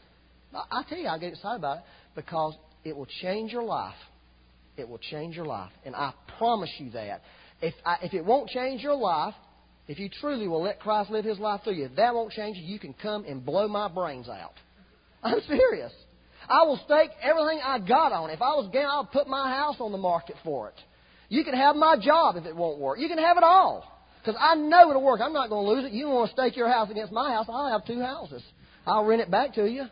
I, 0.54 0.84
tell 0.88 0.96
you, 0.96 1.08
I 1.08 1.18
get 1.18 1.30
excited 1.32 1.56
about 1.56 1.78
it 1.78 1.82
because 2.14 2.54
it 2.84 2.96
will 2.96 3.08
change 3.20 3.50
your 3.50 3.64
life. 3.64 3.96
It 4.76 4.88
will 4.88 5.00
change 5.10 5.34
your 5.34 5.44
life, 5.44 5.72
and 5.84 5.96
I 5.96 6.12
promise 6.38 6.70
you 6.78 6.90
that. 6.90 7.22
If 7.60 7.74
I, 7.84 7.96
if 8.04 8.14
it 8.14 8.24
won't 8.24 8.48
change 8.48 8.80
your 8.80 8.94
life, 8.94 9.34
if 9.88 9.98
you 9.98 10.08
truly 10.20 10.46
will 10.46 10.62
let 10.62 10.78
Christ 10.78 11.10
live 11.10 11.24
His 11.24 11.40
life 11.40 11.62
through 11.64 11.74
you, 11.74 11.86
if 11.86 11.96
that 11.96 12.14
won't 12.14 12.30
change 12.30 12.56
you, 12.56 12.62
you 12.62 12.78
can 12.78 12.94
come 12.94 13.24
and 13.24 13.44
blow 13.44 13.66
my 13.66 13.88
brains 13.88 14.28
out. 14.28 14.54
I'm 15.24 15.40
serious. 15.48 15.90
I 16.48 16.62
will 16.62 16.78
stake 16.84 17.10
everything 17.20 17.58
I 17.64 17.80
got 17.80 18.12
on 18.12 18.30
it. 18.30 18.34
If 18.34 18.42
I 18.42 18.54
was 18.54 18.70
gay, 18.72 18.84
I'll 18.84 19.04
put 19.04 19.26
my 19.26 19.50
house 19.50 19.78
on 19.80 19.90
the 19.90 19.98
market 19.98 20.36
for 20.44 20.68
it. 20.68 20.76
You 21.28 21.42
can 21.42 21.54
have 21.54 21.74
my 21.74 21.96
job 22.00 22.36
if 22.36 22.44
it 22.46 22.54
won't 22.54 22.78
work. 22.78 23.00
You 23.00 23.08
can 23.08 23.18
have 23.18 23.36
it 23.36 23.42
all. 23.42 23.96
Because 24.30 24.40
I 24.48 24.54
know 24.54 24.90
it'll 24.90 25.02
work. 25.02 25.20
I'm 25.20 25.32
not 25.32 25.48
going 25.48 25.66
to 25.66 25.72
lose 25.72 25.84
it. 25.86 25.92
You 25.92 26.06
want 26.06 26.30
to 26.30 26.36
stake 26.36 26.56
your 26.56 26.70
house 26.70 26.88
against 26.88 27.12
my 27.12 27.32
house, 27.32 27.46
I'll 27.48 27.68
have 27.68 27.84
two 27.84 28.00
houses. 28.00 28.42
I'll 28.86 29.04
rent 29.04 29.20
it 29.20 29.28
back 29.28 29.54
to 29.54 29.66
you. 29.66 29.86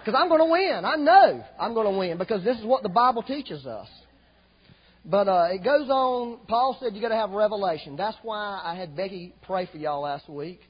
Because 0.00 0.18
I'm 0.18 0.28
going 0.28 0.40
to 0.40 0.50
win. 0.50 0.84
I 0.86 0.96
know 0.96 1.44
I'm 1.60 1.74
going 1.74 1.92
to 1.92 1.98
win 1.98 2.16
because 2.16 2.42
this 2.44 2.56
is 2.56 2.64
what 2.64 2.82
the 2.82 2.88
Bible 2.88 3.22
teaches 3.22 3.66
us. 3.66 3.88
But 5.04 5.28
uh, 5.28 5.48
it 5.50 5.62
goes 5.62 5.90
on. 5.90 6.38
Paul 6.48 6.78
said 6.80 6.94
you 6.94 7.02
got 7.02 7.10
to 7.10 7.16
have 7.16 7.30
revelation. 7.30 7.94
That's 7.96 8.16
why 8.22 8.62
I 8.64 8.74
had 8.74 8.96
Becky 8.96 9.34
pray 9.42 9.68
for 9.70 9.76
y'all 9.76 10.00
last 10.00 10.26
week. 10.26 10.60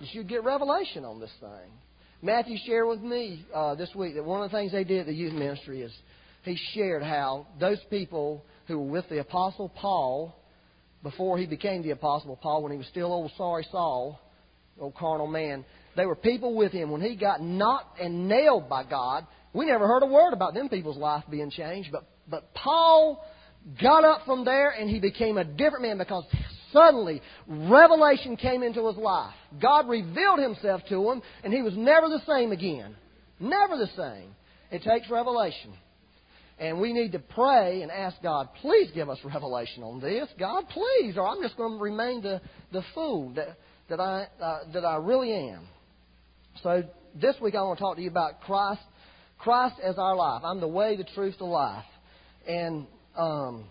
You 0.00 0.06
should 0.12 0.28
get 0.28 0.44
revelation 0.44 1.06
on 1.06 1.20
this 1.20 1.32
thing. 1.40 1.70
Matthew 2.20 2.58
shared 2.66 2.86
with 2.86 3.00
me 3.00 3.46
uh, 3.54 3.76
this 3.76 3.94
week 3.94 4.14
that 4.16 4.24
one 4.24 4.42
of 4.42 4.50
the 4.50 4.56
things 4.56 4.72
they 4.72 4.84
did 4.84 5.00
at 5.00 5.06
the 5.06 5.14
youth 5.14 5.32
ministry 5.32 5.80
is 5.80 5.92
he 6.42 6.58
shared 6.74 7.02
how 7.02 7.46
those 7.58 7.78
people 7.88 8.44
who 8.66 8.78
were 8.78 8.90
with 8.90 9.08
the 9.08 9.20
apostle 9.20 9.70
Paul 9.70 10.36
before 11.02 11.38
he 11.38 11.46
became 11.46 11.82
the 11.82 11.90
Apostle 11.90 12.36
Paul, 12.36 12.62
when 12.62 12.72
he 12.72 12.78
was 12.78 12.86
still 12.86 13.12
old 13.12 13.32
sorry 13.36 13.66
Saul, 13.70 14.20
old 14.78 14.94
carnal 14.94 15.26
man, 15.26 15.64
they 15.96 16.06
were 16.06 16.16
people 16.16 16.54
with 16.54 16.72
him. 16.72 16.90
When 16.90 17.00
he 17.02 17.16
got 17.16 17.42
knocked 17.42 18.00
and 18.00 18.28
nailed 18.28 18.68
by 18.68 18.84
God, 18.84 19.26
We 19.52 19.66
never 19.66 19.86
heard 19.86 20.02
a 20.02 20.06
word 20.06 20.32
about 20.32 20.54
them 20.54 20.68
people's 20.68 20.96
life 20.96 21.24
being 21.30 21.50
changed, 21.50 21.90
but, 21.92 22.04
but 22.28 22.54
Paul 22.54 23.24
got 23.80 24.04
up 24.04 24.24
from 24.24 24.44
there 24.44 24.70
and 24.70 24.88
he 24.88 24.98
became 24.98 25.36
a 25.36 25.44
different 25.44 25.82
man 25.82 25.98
because 25.98 26.24
suddenly 26.72 27.20
revelation 27.46 28.36
came 28.36 28.62
into 28.62 28.86
his 28.86 28.96
life. 28.96 29.34
God 29.60 29.88
revealed 29.88 30.38
himself 30.38 30.82
to 30.88 31.10
him 31.10 31.22
and 31.44 31.52
he 31.52 31.62
was 31.62 31.74
never 31.76 32.08
the 32.08 32.22
same 32.26 32.50
again. 32.50 32.96
Never 33.38 33.76
the 33.76 33.90
same. 33.96 34.34
It 34.70 34.82
takes 34.82 35.10
revelation. 35.10 35.74
And 36.62 36.80
we 36.80 36.92
need 36.92 37.10
to 37.10 37.18
pray 37.18 37.82
and 37.82 37.90
ask 37.90 38.22
God, 38.22 38.48
please 38.60 38.88
give 38.94 39.10
us 39.10 39.18
revelation 39.24 39.82
on 39.82 40.00
this. 40.00 40.28
God, 40.38 40.62
please, 40.68 41.16
or 41.16 41.26
I'm 41.26 41.42
just 41.42 41.56
going 41.56 41.76
to 41.76 41.82
remain 41.82 42.22
the, 42.22 42.40
the 42.70 42.84
fool 42.94 43.32
that, 43.34 43.56
that, 43.88 43.98
I, 43.98 44.28
uh, 44.40 44.58
that 44.72 44.84
I 44.84 44.94
really 44.98 45.32
am. 45.50 45.66
So 46.62 46.84
this 47.20 47.34
week 47.42 47.56
I 47.56 47.62
want 47.62 47.78
to 47.80 47.82
talk 47.82 47.96
to 47.96 48.02
you 48.02 48.08
about 48.08 48.42
Christ, 48.42 48.80
Christ 49.40 49.74
as 49.82 49.98
our 49.98 50.14
life. 50.14 50.42
I'm 50.44 50.60
the 50.60 50.68
way, 50.68 50.96
the 50.96 51.06
truth, 51.16 51.34
the 51.38 51.46
life. 51.46 51.84
And, 52.46 52.86
um, 53.18 53.64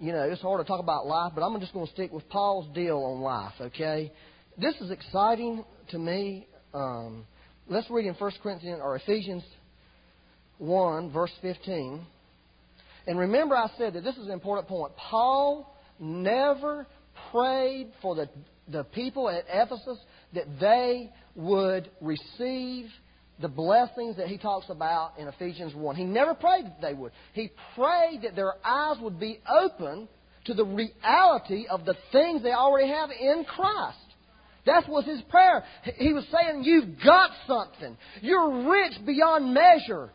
you 0.00 0.12
know, 0.12 0.22
it's 0.22 0.40
hard 0.40 0.64
to 0.64 0.66
talk 0.66 0.80
about 0.80 1.06
life, 1.06 1.32
but 1.34 1.42
I'm 1.42 1.60
just 1.60 1.74
going 1.74 1.86
to 1.86 1.92
stick 1.92 2.10
with 2.10 2.26
Paul's 2.30 2.74
deal 2.74 2.96
on 3.00 3.20
life, 3.20 3.52
okay? 3.60 4.10
This 4.56 4.76
is 4.80 4.90
exciting 4.90 5.62
to 5.90 5.98
me. 5.98 6.46
Um, 6.72 7.26
let's 7.68 7.90
read 7.90 8.06
in 8.06 8.14
1 8.14 8.32
Corinthians 8.42 8.80
or 8.82 8.96
Ephesians 8.96 9.42
1, 10.58 11.12
verse 11.12 11.32
15. 11.42 12.04
And 13.06 13.18
remember, 13.18 13.56
I 13.56 13.68
said 13.78 13.94
that 13.94 14.04
this 14.04 14.16
is 14.16 14.26
an 14.26 14.32
important 14.32 14.68
point. 14.68 14.92
Paul 14.96 15.76
never 15.98 16.86
prayed 17.30 17.92
for 18.02 18.14
the, 18.14 18.28
the 18.68 18.84
people 18.84 19.28
at 19.28 19.44
Ephesus 19.48 19.98
that 20.34 20.46
they 20.60 21.10
would 21.34 21.90
receive 22.00 22.86
the 23.40 23.48
blessings 23.48 24.16
that 24.16 24.28
he 24.28 24.38
talks 24.38 24.66
about 24.70 25.18
in 25.18 25.28
Ephesians 25.28 25.74
1. 25.74 25.96
He 25.96 26.04
never 26.04 26.34
prayed 26.34 26.64
that 26.64 26.80
they 26.80 26.94
would. 26.94 27.12
He 27.34 27.50
prayed 27.74 28.22
that 28.22 28.34
their 28.34 28.54
eyes 28.64 28.96
would 29.00 29.20
be 29.20 29.40
open 29.48 30.08
to 30.46 30.54
the 30.54 30.64
reality 30.64 31.66
of 31.68 31.84
the 31.84 31.96
things 32.12 32.42
they 32.42 32.52
already 32.52 32.88
have 32.88 33.10
in 33.10 33.44
Christ. 33.44 33.98
That 34.64 34.88
was 34.88 35.04
his 35.04 35.20
prayer. 35.28 35.64
He 35.96 36.12
was 36.12 36.24
saying, 36.32 36.64
You've 36.64 36.98
got 37.04 37.30
something. 37.46 37.96
You're 38.20 38.68
rich 38.68 38.94
beyond 39.04 39.54
measure. 39.54 40.10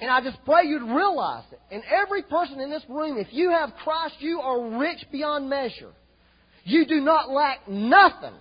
And 0.00 0.10
I 0.10 0.20
just 0.22 0.38
pray 0.44 0.64
you'd 0.64 0.82
realize 0.82 1.44
it. 1.52 1.60
And 1.70 1.82
every 1.84 2.22
person 2.22 2.60
in 2.60 2.70
this 2.70 2.82
room, 2.88 3.16
if 3.18 3.28
you 3.30 3.50
have 3.50 3.72
Christ, 3.82 4.16
you 4.18 4.40
are 4.40 4.78
rich 4.78 4.98
beyond 5.12 5.48
measure. 5.48 5.92
You 6.64 6.86
do 6.86 7.00
not 7.00 7.30
lack 7.30 7.68
nothing. 7.68 8.34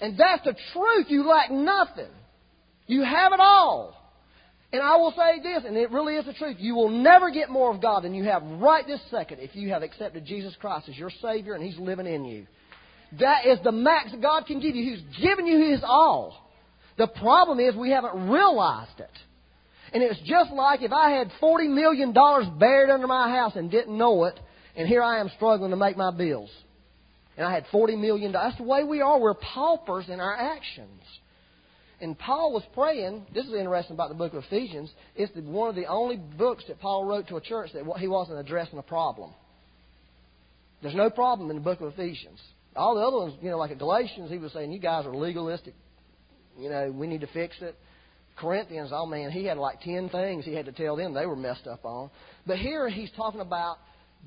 And 0.00 0.16
that's 0.16 0.44
the 0.44 0.54
truth. 0.72 1.06
You 1.08 1.28
lack 1.28 1.50
nothing. 1.50 2.10
You 2.86 3.02
have 3.02 3.32
it 3.32 3.40
all. 3.40 3.94
And 4.72 4.82
I 4.82 4.96
will 4.96 5.12
say 5.12 5.42
this, 5.42 5.64
and 5.66 5.76
it 5.76 5.90
really 5.90 6.14
is 6.14 6.26
the 6.26 6.34
truth. 6.34 6.56
You 6.58 6.74
will 6.74 6.90
never 6.90 7.30
get 7.30 7.48
more 7.48 7.74
of 7.74 7.80
God 7.80 8.04
than 8.04 8.14
you 8.14 8.24
have 8.24 8.42
right 8.42 8.86
this 8.86 9.00
second 9.10 9.38
if 9.40 9.56
you 9.56 9.70
have 9.70 9.82
accepted 9.82 10.26
Jesus 10.26 10.54
Christ 10.60 10.88
as 10.90 10.96
your 10.96 11.10
Savior 11.22 11.54
and 11.54 11.64
He's 11.64 11.78
living 11.78 12.06
in 12.06 12.24
you. 12.26 12.46
That 13.18 13.46
is 13.46 13.58
the 13.64 13.72
max 13.72 14.10
God 14.20 14.44
can 14.46 14.60
give 14.60 14.76
you. 14.76 14.94
He's 14.94 15.22
given 15.22 15.46
you 15.46 15.70
His 15.70 15.80
all. 15.82 16.50
The 16.98 17.06
problem 17.06 17.60
is 17.60 17.74
we 17.74 17.90
haven't 17.90 18.28
realized 18.28 19.00
it. 19.00 19.10
And 19.92 20.02
it's 20.02 20.20
just 20.20 20.50
like 20.52 20.82
if 20.82 20.92
I 20.92 21.10
had 21.10 21.30
$40 21.40 21.68
million 21.72 22.12
buried 22.58 22.90
under 22.90 23.06
my 23.06 23.30
house 23.30 23.52
and 23.56 23.70
didn't 23.70 23.96
know 23.96 24.24
it, 24.24 24.38
and 24.76 24.86
here 24.86 25.02
I 25.02 25.20
am 25.20 25.30
struggling 25.36 25.70
to 25.70 25.76
make 25.76 25.96
my 25.96 26.10
bills. 26.10 26.50
And 27.36 27.46
I 27.46 27.52
had 27.52 27.66
$40 27.72 27.98
million. 27.98 28.32
That's 28.32 28.56
the 28.56 28.64
way 28.64 28.84
we 28.84 29.00
are. 29.00 29.18
We're 29.18 29.34
paupers 29.34 30.08
in 30.08 30.20
our 30.20 30.34
actions. 30.34 31.02
And 32.00 32.18
Paul 32.18 32.52
was 32.52 32.62
praying. 32.74 33.26
This 33.34 33.46
is 33.46 33.54
interesting 33.54 33.94
about 33.94 34.08
the 34.08 34.14
book 34.14 34.34
of 34.34 34.44
Ephesians. 34.44 34.90
It's 35.16 35.32
the, 35.34 35.42
one 35.42 35.68
of 35.68 35.74
the 35.74 35.86
only 35.86 36.16
books 36.16 36.64
that 36.68 36.80
Paul 36.80 37.04
wrote 37.04 37.28
to 37.28 37.36
a 37.36 37.40
church 37.40 37.70
that 37.74 37.84
he 37.98 38.06
wasn't 38.06 38.38
addressing 38.38 38.78
a 38.78 38.82
problem. 38.82 39.32
There's 40.82 40.94
no 40.94 41.10
problem 41.10 41.50
in 41.50 41.56
the 41.56 41.62
book 41.62 41.80
of 41.80 41.92
Ephesians. 41.92 42.38
All 42.76 42.94
the 42.94 43.00
other 43.00 43.16
ones, 43.16 43.34
you 43.42 43.50
know, 43.50 43.58
like 43.58 43.72
at 43.72 43.78
Galatians, 43.78 44.30
he 44.30 44.38
was 44.38 44.52
saying, 44.52 44.70
You 44.70 44.78
guys 44.78 45.06
are 45.06 45.14
legalistic. 45.14 45.74
You 46.56 46.70
know, 46.70 46.92
we 46.92 47.08
need 47.08 47.22
to 47.22 47.26
fix 47.28 47.56
it. 47.60 47.76
Corinthians, 48.38 48.90
oh 48.92 49.06
man, 49.06 49.30
he 49.30 49.44
had 49.44 49.58
like 49.58 49.80
10 49.80 50.08
things 50.10 50.44
he 50.44 50.54
had 50.54 50.66
to 50.66 50.72
tell 50.72 50.96
them 50.96 51.14
they 51.14 51.26
were 51.26 51.36
messed 51.36 51.66
up 51.66 51.84
on. 51.84 52.10
But 52.46 52.58
here 52.58 52.88
he's 52.88 53.10
talking 53.16 53.40
about 53.40 53.76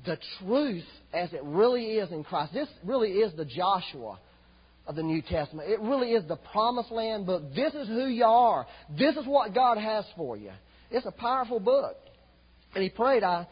the 0.04 0.16
truth 0.38 0.84
as 1.12 1.32
it 1.32 1.42
really 1.44 1.84
is 1.92 2.10
in 2.10 2.24
Christ. 2.24 2.52
This 2.52 2.68
really 2.84 3.10
is 3.10 3.34
the 3.36 3.44
Joshua 3.44 4.18
of 4.86 4.96
the 4.96 5.02
New 5.02 5.22
Testament. 5.22 5.68
It 5.68 5.80
really 5.80 6.12
is 6.12 6.26
the 6.26 6.36
promised 6.36 6.90
land 6.90 7.26
book. 7.26 7.54
This 7.54 7.74
is 7.74 7.88
who 7.88 8.06
you 8.06 8.24
are. 8.24 8.66
This 8.98 9.16
is 9.16 9.26
what 9.26 9.54
God 9.54 9.78
has 9.78 10.04
for 10.16 10.36
you. 10.36 10.52
It's 10.90 11.06
a 11.06 11.12
powerful 11.12 11.60
book. 11.60 11.96
And 12.74 12.82
he 12.82 12.90
prayed, 12.90 13.22
I 13.22 13.46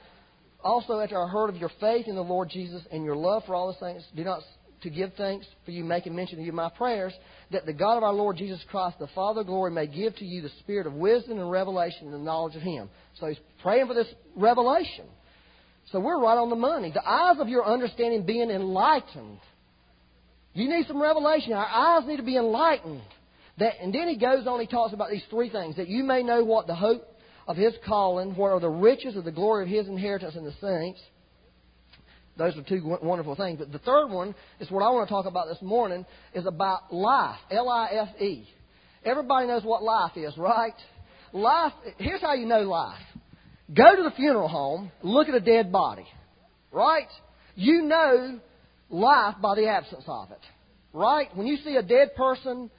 also, 0.62 0.98
after 1.00 1.22
I 1.22 1.28
heard 1.28 1.48
of 1.48 1.56
your 1.56 1.70
faith 1.80 2.06
in 2.06 2.14
the 2.14 2.22
Lord 2.22 2.50
Jesus 2.50 2.82
and 2.90 3.04
your 3.04 3.16
love 3.16 3.44
for 3.46 3.54
all 3.54 3.68
the 3.68 3.78
saints, 3.86 4.04
do 4.14 4.24
not 4.24 4.42
to 4.82 4.90
give 4.90 5.12
thanks 5.14 5.46
for 5.64 5.70
you, 5.70 5.84
making 5.84 6.14
mention 6.14 6.38
of 6.38 6.46
you 6.46 6.52
my 6.52 6.70
prayers, 6.70 7.12
that 7.50 7.66
the 7.66 7.72
God 7.72 7.96
of 7.96 8.02
our 8.02 8.12
Lord 8.12 8.37
Jesus 8.37 8.60
Christ, 8.70 8.99
the 8.99 9.08
Father 9.08 9.42
of 9.42 9.46
glory, 9.46 9.70
may 9.70 9.87
give 9.87 10.16
to 10.16 10.25
you 10.25 10.42
the 10.42 10.50
spirit 10.60 10.87
of 10.87 10.94
wisdom 10.94 11.38
and 11.38 11.50
revelation 11.50 12.06
and 12.06 12.14
the 12.14 12.18
knowledge 12.18 12.56
of 12.56 12.62
Him. 12.62 12.88
So 13.18 13.26
he's 13.26 13.38
praying 13.62 13.87
for 13.87 13.94
this 13.94 14.08
revelation. 14.37 15.06
So 15.92 16.00
we're 16.00 16.20
right 16.20 16.38
on 16.38 16.50
the 16.50 16.56
money. 16.56 16.92
The 16.92 17.06
eyes 17.06 17.37
of 17.40 17.49
your 17.49 17.66
understanding 17.66 18.25
being 18.25 18.50
enlightened. 18.50 19.40
You 20.54 20.68
need 20.68 20.87
some 20.87 21.00
revelation. 21.00 21.52
Our 21.52 21.66
eyes 21.66 22.06
need 22.06 22.18
to 22.18 22.22
be 22.22 22.37
enlightened. 22.37 23.02
That, 23.58 23.75
and 23.82 23.92
then 23.92 24.08
he 24.08 24.16
goes 24.16 24.46
on, 24.46 24.60
he 24.60 24.66
talks 24.66 24.94
about 24.94 25.10
these 25.10 25.25
three 25.28 25.50
things 25.50 25.76
that 25.76 25.88
you 25.88 26.04
may 26.04 26.22
know 26.22 26.44
what 26.44 26.66
the 26.66 26.75
hope 26.75 27.06
of 27.46 27.56
his 27.56 27.75
calling, 27.87 28.34
what 28.37 28.52
are 28.52 28.60
the 28.60 28.68
riches 28.68 29.16
of 29.16 29.25
the 29.25 29.32
glory 29.32 29.64
of 29.64 29.68
his 29.68 29.88
inheritance 29.88 30.37
in 30.37 30.44
the 30.44 30.54
saints 30.60 31.00
those 32.40 32.56
are 32.56 32.62
two 32.62 32.97
wonderful 33.02 33.37
things. 33.37 33.59
But 33.59 33.70
the 33.70 33.78
third 33.80 34.09
one 34.09 34.35
is 34.61 34.70
what 34.70 34.82
I 34.82 34.90
want 34.90 35.06
to 35.06 35.12
talk 35.12 35.26
about 35.26 35.47
this 35.47 35.61
morning 35.61 36.06
is 36.35 36.47
about 36.47 36.92
life. 36.92 37.38
L-I-F-E. 37.50 38.49
Everybody 39.04 39.47
knows 39.47 39.62
what 39.62 39.82
life 39.82 40.12
is, 40.16 40.37
right? 40.38 40.73
Life, 41.35 41.75
here's 41.99 42.23
how 42.23 42.32
you 42.32 42.47
know 42.47 42.62
life. 42.62 42.99
Go 43.75 43.94
to 43.94 44.02
the 44.02 44.11
funeral 44.12 44.49
home, 44.49 44.90
look 45.02 45.28
at 45.28 45.35
a 45.35 45.40
dead 45.40 45.70
body, 45.70 46.06
right? 46.73 47.09
You 47.56 47.82
know 47.82 48.40
life 48.88 49.35
by 49.42 49.54
the 49.54 49.68
absence 49.68 50.04
of 50.06 50.30
it, 50.30 50.40
right? 50.94 51.28
When 51.37 51.47
you 51.47 51.59
see 51.59 51.76
a 51.76 51.82
dead 51.82 52.14
person, 52.16 52.70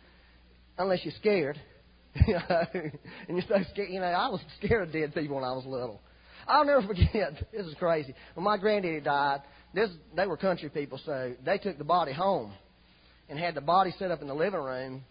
unless 0.79 1.01
you're 1.03 1.13
scared, 1.19 1.61
you 2.27 2.33
know, 2.33 2.65
and 2.73 2.91
you're 3.29 3.45
so 3.47 3.63
scared, 3.71 3.89
you 3.91 3.99
know, 3.99 4.07
I 4.07 4.27
was 4.29 4.41
scared 4.57 4.87
of 4.87 4.91
dead 4.91 5.13
people 5.13 5.35
when 5.35 5.45
I 5.45 5.53
was 5.53 5.65
little. 5.67 6.01
I'll 6.47 6.65
never 6.65 6.81
forget. 6.87 7.33
This 7.51 7.65
is 7.65 7.75
crazy. 7.75 8.13
When 8.33 8.43
my 8.43 8.57
granddaddy 8.57 9.01
died, 9.01 9.41
this 9.73 9.89
they 10.15 10.27
were 10.27 10.37
country 10.37 10.69
people, 10.69 10.99
so 11.05 11.33
they 11.45 11.57
took 11.57 11.77
the 11.77 11.83
body 11.83 12.13
home 12.13 12.53
and 13.29 13.39
had 13.39 13.55
the 13.55 13.61
body 13.61 13.93
set 13.97 14.11
up 14.11 14.21
in 14.21 14.27
the 14.27 14.35
living 14.35 14.59
room. 14.59 15.03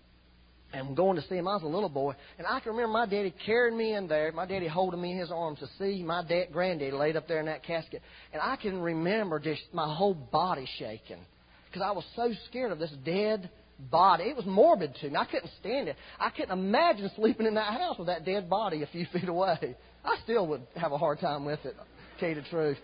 And 0.73 0.97
going 0.97 1.17
to 1.17 1.23
see 1.23 1.35
him, 1.35 1.49
I 1.49 1.55
was 1.55 1.65
a 1.65 1.67
little 1.67 1.89
boy, 1.89 2.15
and 2.39 2.47
I 2.47 2.61
can 2.61 2.71
remember 2.71 2.93
my 2.93 3.05
daddy 3.05 3.35
carrying 3.45 3.77
me 3.77 3.95
in 3.95 4.07
there, 4.07 4.31
my 4.31 4.47
daddy 4.47 4.69
holding 4.69 5.03
me 5.03 5.11
in 5.11 5.19
his 5.19 5.33
arms 5.33 5.59
to 5.59 5.67
see 5.81 6.05
my 6.05 6.23
dad, 6.23 6.53
granddaddy 6.53 6.93
laid 6.93 7.17
up 7.17 7.27
there 7.27 7.41
in 7.41 7.47
that 7.47 7.65
casket, 7.65 8.03
and 8.33 8.41
I 8.41 8.55
can 8.55 8.81
remember 8.81 9.41
just 9.41 9.63
my 9.73 9.93
whole 9.93 10.15
body 10.15 10.69
shaking 10.79 11.19
because 11.67 11.83
I 11.85 11.91
was 11.91 12.05
so 12.15 12.31
scared 12.49 12.71
of 12.71 12.79
this 12.79 12.93
dead 13.05 13.51
body. 13.91 14.25
It 14.25 14.37
was 14.37 14.47
morbid 14.47 14.95
to 15.01 15.11
me. 15.11 15.17
I 15.17 15.25
couldn't 15.25 15.51
stand 15.61 15.89
it. 15.89 15.97
I 16.19 16.31
couldn't 16.31 16.53
imagine 16.53 17.11
sleeping 17.17 17.47
in 17.47 17.55
that 17.55 17.73
house 17.73 17.97
with 17.99 18.09
that 18.09 18.25
dead 18.25 18.51
body 18.51 18.83
a 18.83 18.87
few 18.87 19.07
feet 19.13 19.29
away. 19.29 19.77
I 20.05 20.17
still 20.25 20.47
would 20.49 20.63
have 20.77 20.93
a 20.93 20.99
hard 20.99 21.21
time 21.21 21.45
with 21.45 21.61
it, 21.65 21.75
to 21.75 22.21
tell 22.21 22.29
you 22.31 22.35
the 22.37 22.49
truth. 22.49 22.79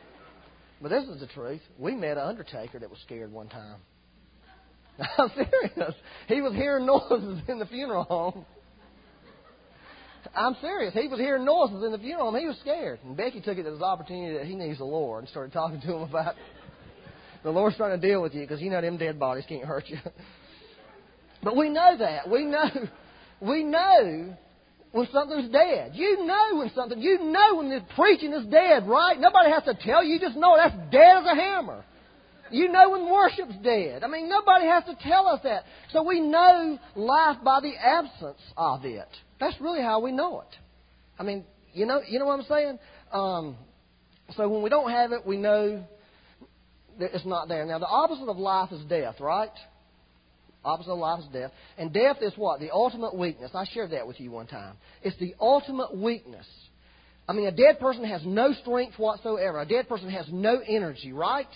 But 0.80 0.90
this 0.90 1.04
is 1.04 1.20
the 1.20 1.26
truth. 1.28 1.60
We 1.78 1.94
met 1.94 2.18
an 2.18 2.24
undertaker 2.24 2.78
that 2.78 2.90
was 2.90 2.98
scared 3.00 3.32
one 3.32 3.48
time. 3.48 3.76
I'm 5.18 5.30
serious. 5.34 5.94
He 6.28 6.40
was 6.40 6.52
hearing 6.54 6.86
noises 6.86 7.40
in 7.48 7.58
the 7.58 7.66
funeral 7.66 8.04
home. 8.04 8.44
I'm 10.34 10.56
serious. 10.60 10.92
He 10.92 11.08
was 11.08 11.18
hearing 11.18 11.44
noises 11.44 11.82
in 11.84 11.92
the 11.92 11.98
funeral 11.98 12.30
home. 12.30 12.40
He 12.40 12.46
was 12.46 12.58
scared. 12.60 12.98
And 13.04 13.16
Becky 13.16 13.40
took 13.40 13.58
it 13.58 13.66
as 13.66 13.76
an 13.76 13.82
opportunity 13.82 14.36
that 14.36 14.46
he 14.46 14.54
needs 14.54 14.78
the 14.78 14.84
Lord 14.84 15.22
and 15.22 15.30
started 15.30 15.52
talking 15.52 15.80
to 15.80 15.86
him 15.86 16.02
about 16.02 16.34
the 17.42 17.50
Lord's 17.50 17.76
trying 17.76 17.98
to 17.98 18.06
deal 18.06 18.20
with 18.20 18.34
you 18.34 18.40
because 18.42 18.60
you 18.60 18.70
know 18.70 18.80
them 18.80 18.96
dead 18.96 19.18
bodies 19.18 19.44
can't 19.48 19.64
hurt 19.64 19.84
you. 19.88 19.98
But 21.42 21.54
we 21.54 21.68
know 21.68 21.96
that. 21.98 22.28
We 22.28 22.44
know. 22.44 22.70
We 23.40 23.62
know 23.62 24.36
when 24.96 25.06
something's 25.12 25.52
dead. 25.52 25.90
You 25.92 26.24
know 26.24 26.56
when 26.56 26.70
something, 26.74 26.98
you 26.98 27.18
know 27.22 27.56
when 27.56 27.68
the 27.68 27.82
preaching 27.94 28.32
is 28.32 28.46
dead, 28.46 28.88
right? 28.88 29.20
Nobody 29.20 29.50
has 29.50 29.62
to 29.64 29.74
tell 29.74 30.02
you. 30.02 30.14
You 30.14 30.20
just 30.20 30.38
know 30.38 30.56
that's 30.56 30.74
dead 30.90 31.18
as 31.18 31.26
a 31.26 31.34
hammer. 31.34 31.84
You 32.50 32.72
know 32.72 32.90
when 32.90 33.10
worship's 33.10 33.56
dead. 33.62 34.02
I 34.04 34.08
mean, 34.08 34.30
nobody 34.30 34.64
has 34.64 34.84
to 34.84 34.96
tell 35.06 35.26
us 35.28 35.40
that. 35.44 35.64
So 35.92 36.02
we 36.02 36.20
know 36.20 36.78
life 36.94 37.36
by 37.44 37.60
the 37.60 37.74
absence 37.76 38.40
of 38.56 38.86
it. 38.86 39.08
That's 39.38 39.60
really 39.60 39.82
how 39.82 40.00
we 40.00 40.12
know 40.12 40.40
it. 40.40 40.56
I 41.18 41.24
mean, 41.24 41.44
you 41.74 41.84
know, 41.84 42.00
you 42.08 42.18
know 42.18 42.24
what 42.24 42.40
I'm 42.40 42.46
saying? 42.46 42.78
Um, 43.12 43.56
so 44.34 44.48
when 44.48 44.62
we 44.62 44.70
don't 44.70 44.90
have 44.90 45.12
it, 45.12 45.26
we 45.26 45.36
know 45.36 45.84
that 47.00 47.14
it's 47.14 47.26
not 47.26 47.48
there. 47.48 47.66
Now, 47.66 47.80
the 47.80 47.86
opposite 47.86 48.30
of 48.30 48.38
life 48.38 48.72
is 48.72 48.82
death, 48.86 49.16
right? 49.20 49.50
Opposite 50.66 50.90
of 50.90 50.98
life 50.98 51.20
is 51.20 51.26
death. 51.32 51.52
And 51.78 51.92
death 51.92 52.16
is 52.20 52.32
what? 52.36 52.58
The 52.58 52.72
ultimate 52.72 53.14
weakness. 53.14 53.52
I 53.54 53.64
shared 53.72 53.92
that 53.92 54.06
with 54.06 54.18
you 54.18 54.32
one 54.32 54.48
time. 54.48 54.76
It's 55.02 55.16
the 55.18 55.34
ultimate 55.40 55.96
weakness. 55.96 56.46
I 57.28 57.32
mean, 57.32 57.46
a 57.46 57.52
dead 57.52 57.78
person 57.78 58.04
has 58.04 58.22
no 58.24 58.52
strength 58.52 58.98
whatsoever. 58.98 59.60
A 59.60 59.66
dead 59.66 59.88
person 59.88 60.10
has 60.10 60.26
no 60.30 60.60
energy, 60.66 61.12
right? 61.12 61.46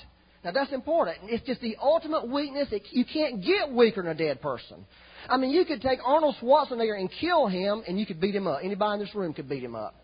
Now 0.44 0.52
that's 0.52 0.72
important. 0.72 1.18
It's 1.24 1.44
just 1.44 1.60
the 1.60 1.76
ultimate 1.82 2.28
weakness. 2.28 2.68
It, 2.70 2.82
you 2.92 3.04
can't 3.04 3.44
get 3.44 3.72
weaker 3.72 4.02
than 4.02 4.12
a 4.12 4.14
dead 4.14 4.40
person. 4.40 4.86
I 5.28 5.36
mean, 5.36 5.50
you 5.50 5.64
could 5.64 5.82
take 5.82 5.98
Arnold 6.04 6.36
Schwarzenegger 6.40 6.98
and 6.98 7.10
kill 7.20 7.48
him, 7.48 7.82
and 7.86 7.98
you 7.98 8.06
could 8.06 8.20
beat 8.20 8.34
him 8.34 8.46
up. 8.46 8.60
Anybody 8.62 9.00
in 9.00 9.06
this 9.06 9.14
room 9.14 9.34
could 9.34 9.48
beat 9.48 9.62
him 9.62 9.74
up. 9.74 9.94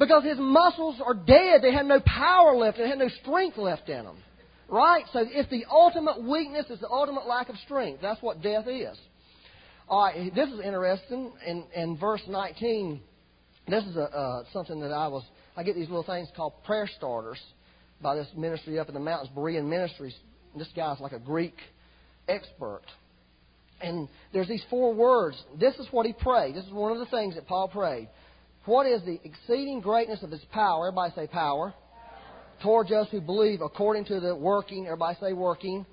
Because 0.00 0.24
his 0.24 0.38
muscles 0.38 1.00
are 1.04 1.14
dead. 1.14 1.62
They 1.62 1.72
have 1.72 1.86
no 1.86 2.00
power 2.00 2.56
left. 2.56 2.76
They 2.76 2.88
have 2.88 2.98
no 2.98 3.08
strength 3.22 3.56
left 3.56 3.88
in 3.88 4.04
them. 4.04 4.16
Right? 4.68 5.04
So 5.12 5.24
it's 5.26 5.50
the 5.50 5.64
ultimate 5.70 6.22
weakness. 6.22 6.66
It's 6.70 6.80
the 6.80 6.88
ultimate 6.88 7.26
lack 7.26 7.48
of 7.48 7.56
strength. 7.64 8.00
That's 8.02 8.20
what 8.22 8.42
death 8.42 8.66
is. 8.66 8.98
All 9.86 10.04
right, 10.04 10.34
this 10.34 10.48
is 10.48 10.60
interesting. 10.60 11.32
In, 11.46 11.64
in 11.76 11.98
verse 11.98 12.22
19, 12.26 13.00
this 13.68 13.84
is 13.84 13.96
a, 13.96 14.04
uh, 14.04 14.44
something 14.50 14.80
that 14.80 14.92
I 14.92 15.08
was, 15.08 15.22
I 15.56 15.62
get 15.62 15.74
these 15.74 15.88
little 15.88 16.04
things 16.04 16.28
called 16.34 16.54
prayer 16.64 16.88
starters 16.96 17.38
by 18.00 18.14
this 18.14 18.26
ministry 18.34 18.78
up 18.78 18.88
in 18.88 18.94
the 18.94 19.00
mountains, 19.00 19.30
Berean 19.36 19.68
Ministries. 19.68 20.14
This 20.56 20.68
guy's 20.74 21.00
like 21.00 21.12
a 21.12 21.18
Greek 21.18 21.54
expert. 22.28 22.82
And 23.82 24.08
there's 24.32 24.48
these 24.48 24.64
four 24.70 24.94
words. 24.94 25.36
This 25.60 25.74
is 25.74 25.86
what 25.90 26.06
he 26.06 26.14
prayed. 26.14 26.54
This 26.54 26.64
is 26.64 26.72
one 26.72 26.92
of 26.92 26.98
the 26.98 27.06
things 27.06 27.34
that 27.34 27.46
Paul 27.46 27.68
prayed. 27.68 28.08
What 28.64 28.86
is 28.86 29.02
the 29.04 29.20
exceeding 29.22 29.80
greatness 29.80 30.22
of 30.22 30.30
his 30.30 30.44
power? 30.50 30.88
Everybody 30.88 31.12
say 31.14 31.26
power. 31.26 31.74
Towards 32.62 32.90
us 32.92 33.08
who 33.10 33.20
believe 33.20 33.60
according 33.60 34.06
to 34.06 34.20
the 34.20 34.34
working, 34.34 34.86
everybody 34.86 35.18
say 35.20 35.32
working, 35.32 35.84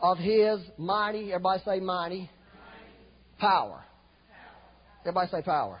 of 0.00 0.18
his 0.18 0.58
mighty, 0.78 1.32
everybody 1.32 1.62
say 1.64 1.80
mighty, 1.80 2.28
power. 3.38 3.82
Everybody 5.02 5.30
say 5.30 5.42
power. 5.42 5.80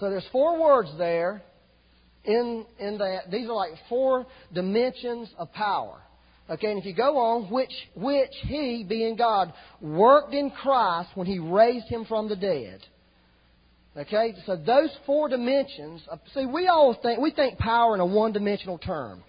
So 0.00 0.10
there's 0.10 0.26
four 0.30 0.60
words 0.60 0.90
there 0.98 1.42
in, 2.24 2.64
in 2.78 2.98
that. 2.98 3.30
These 3.30 3.48
are 3.48 3.54
like 3.54 3.72
four 3.88 4.26
dimensions 4.52 5.30
of 5.38 5.52
power. 5.52 6.00
Okay, 6.50 6.70
and 6.70 6.78
if 6.78 6.86
you 6.86 6.94
go 6.94 7.18
on, 7.18 7.50
which, 7.50 7.72
which 7.94 8.32
he, 8.44 8.84
being 8.88 9.16
God, 9.16 9.52
worked 9.82 10.32
in 10.32 10.50
Christ 10.50 11.10
when 11.14 11.26
he 11.26 11.38
raised 11.38 11.88
him 11.88 12.06
from 12.06 12.28
the 12.28 12.36
dead. 12.36 12.80
Okay, 13.98 14.32
so 14.46 14.56
those 14.56 14.90
four 15.06 15.28
dimensions. 15.28 16.02
See, 16.32 16.46
we 16.46 16.68
all 16.68 16.96
think 17.02 17.20
we 17.20 17.32
think 17.32 17.58
power 17.58 17.94
in 17.94 18.00
a 18.00 18.06
one-dimensional 18.06 18.78
term. 18.78 19.24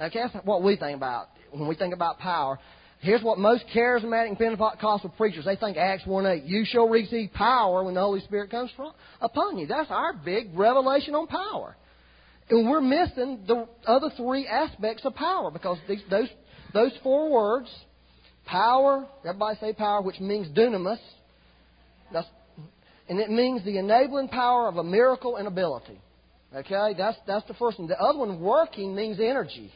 Okay, 0.00 0.20
that's 0.20 0.46
what 0.46 0.62
we 0.62 0.76
think 0.76 0.96
about 0.96 1.28
when 1.50 1.66
we 1.66 1.74
think 1.74 1.92
about 1.92 2.18
power. 2.18 2.58
Here's 3.00 3.22
what 3.22 3.38
most 3.38 3.64
charismatic 3.74 4.38
Pentecostal 4.38 5.10
preachers 5.16 5.44
they 5.44 5.56
think 5.56 5.76
Acts 5.76 6.04
1:8. 6.04 6.46
You 6.46 6.64
shall 6.64 6.88
receive 6.88 7.32
power 7.32 7.82
when 7.82 7.94
the 7.94 8.00
Holy 8.00 8.20
Spirit 8.20 8.50
comes 8.50 8.70
from, 8.76 8.92
upon 9.20 9.58
you. 9.58 9.66
That's 9.66 9.90
our 9.90 10.12
big 10.12 10.56
revelation 10.56 11.14
on 11.14 11.26
power. 11.26 11.76
And 12.48 12.70
we're 12.70 12.80
missing 12.80 13.40
the 13.46 13.66
other 13.86 14.10
three 14.16 14.46
aspects 14.46 15.04
of 15.04 15.16
power 15.16 15.50
because 15.50 15.78
these, 15.88 16.02
those 16.08 16.28
those 16.72 16.92
four 17.02 17.30
words, 17.30 17.68
power, 18.44 19.06
everybody 19.24 19.58
say 19.60 19.72
power, 19.72 20.00
which 20.00 20.20
means 20.20 20.46
dunamis. 20.56 20.98
That's, 22.12 22.26
and 23.08 23.20
it 23.20 23.30
means 23.30 23.64
the 23.64 23.78
enabling 23.78 24.28
power 24.28 24.68
of 24.68 24.76
a 24.76 24.84
miracle 24.84 25.36
and 25.36 25.46
ability. 25.46 26.00
Okay, 26.54 26.94
that's 26.96 27.16
that's 27.26 27.46
the 27.46 27.54
first 27.54 27.78
one. 27.78 27.88
The 27.88 28.00
other 28.00 28.18
one, 28.18 28.40
working, 28.40 28.94
means 28.94 29.18
energy. 29.20 29.72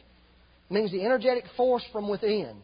It 0.69 0.73
means 0.73 0.91
the 0.91 1.03
energetic 1.03 1.45
force 1.55 1.83
from 1.91 2.09
within. 2.09 2.55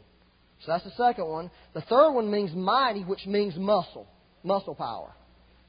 So 0.66 0.72
that's 0.72 0.84
the 0.84 0.92
second 0.98 1.28
one. 1.28 1.52
The 1.74 1.82
third 1.82 2.12
one 2.12 2.32
means 2.32 2.52
mighty, 2.56 3.04
which 3.04 3.26
means 3.26 3.56
muscle, 3.58 4.08
muscle 4.44 4.76
power. 4.76 5.14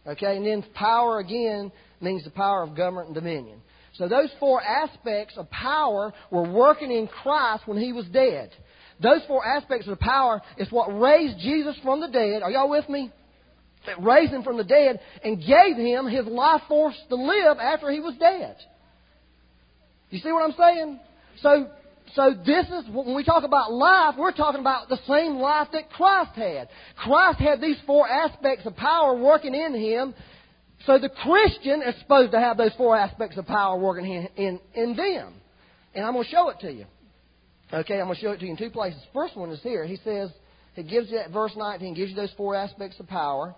Okay, 0.07 0.37
and 0.37 0.47
then 0.47 0.65
power 0.75 1.19
again 1.19 1.71
means 2.01 2.25
the 2.25 2.31
power 2.31 2.63
of 2.63 2.75
government 2.75 3.09
and 3.09 3.15
dominion. 3.15 3.61
So 3.95 4.09
those 4.09 4.31
four 4.39 4.63
aspects 4.63 5.37
of 5.37 5.51
power 5.51 6.13
were 6.31 6.51
working 6.51 6.91
in 6.91 7.09
Christ 7.09 7.65
when 7.67 7.79
he 7.79 7.93
was 7.93 8.07
dead. 8.07 8.51
Those 9.03 9.21
four 9.27 9.45
aspects 9.45 9.87
of 9.87 9.99
the 9.99 10.05
power 10.05 10.41
is 10.57 10.71
what 10.71 10.87
raised 10.99 11.39
Jesus 11.41 11.77
from 11.83 12.01
the 12.01 12.09
dead. 12.09 12.43
Are 12.43 12.51
y'all 12.51 12.71
with 12.71 12.89
me? 12.89 13.13
It 13.87 14.03
raised 14.03 14.33
him 14.33 14.43
from 14.43 14.57
the 14.57 14.65
dead 14.65 15.01
and 15.25 15.39
gave 15.39 15.77
him 15.77 16.07
his 16.07 16.27
life 16.27 16.63
force 16.69 16.97
to 17.09 17.15
live 17.15 17.59
after 17.59 17.91
he 17.91 18.01
was 18.01 18.15
dead. 18.19 18.57
You 20.11 20.19
see 20.19 20.33
what 20.33 20.45
I'm 20.45 20.57
saying? 20.59 21.01
So, 21.43 21.69
so 22.15 22.35
this 22.45 22.67
is 22.67 22.85
when 22.93 23.15
we 23.15 23.25
talk 23.25 23.45
about 23.45 23.73
life, 23.73 24.15
we're 24.19 24.33
talking 24.33 24.61
about 24.61 24.89
the 24.89 24.99
same 25.07 25.37
life 25.37 25.69
that 25.73 25.91
Christ 25.91 26.33
had. 26.35 26.69
Christ 26.97 27.39
had 27.39 27.61
these 27.61 27.77
four 27.87 28.09
aspects 28.09 28.67
of 28.67 28.77
power 28.77 29.17
working 29.17 29.55
in 29.55 29.75
him, 29.75 30.15
so 30.87 30.99
the 30.99 31.09
Christian 31.09 31.83
is 31.83 31.95
supposed 32.01 32.33
to 32.33 32.41
have 32.41 32.57
those 32.57 32.73
four 32.77 32.97
aspects 32.97 33.37
of 33.37 33.47
power 33.47 33.79
working 33.79 34.07
in, 34.07 34.29
in, 34.37 34.61
in 34.75 34.97
them. 34.97 35.35
And 35.95 36.05
I'm 36.05 36.13
going 36.13 36.25
to 36.25 36.31
show 36.31 36.49
it 36.51 36.61
to 36.61 36.73
you. 36.73 36.87
Okay, 37.73 38.01
I'm 38.01 38.07
going 38.07 38.17
to 38.17 38.21
show 38.23 38.31
it 38.31 38.39
to 38.39 38.47
you 38.47 38.53
in 38.53 38.57
two 38.57 38.71
places. 38.71 39.01
First 39.13 39.37
one 39.37 39.51
is 39.51 39.61
here. 39.63 39.85
He 39.85 39.99
says, 40.03 40.31
he 40.75 40.83
gives 40.83 41.11
you 41.11 41.19
that 41.19 41.31
verse 41.33 41.53
19, 41.57 41.95
gives 41.95 42.11
you 42.11 42.17
those 42.17 42.33
four 42.37 42.55
aspects 42.55 42.99
of 43.01 43.09
power. 43.09 43.55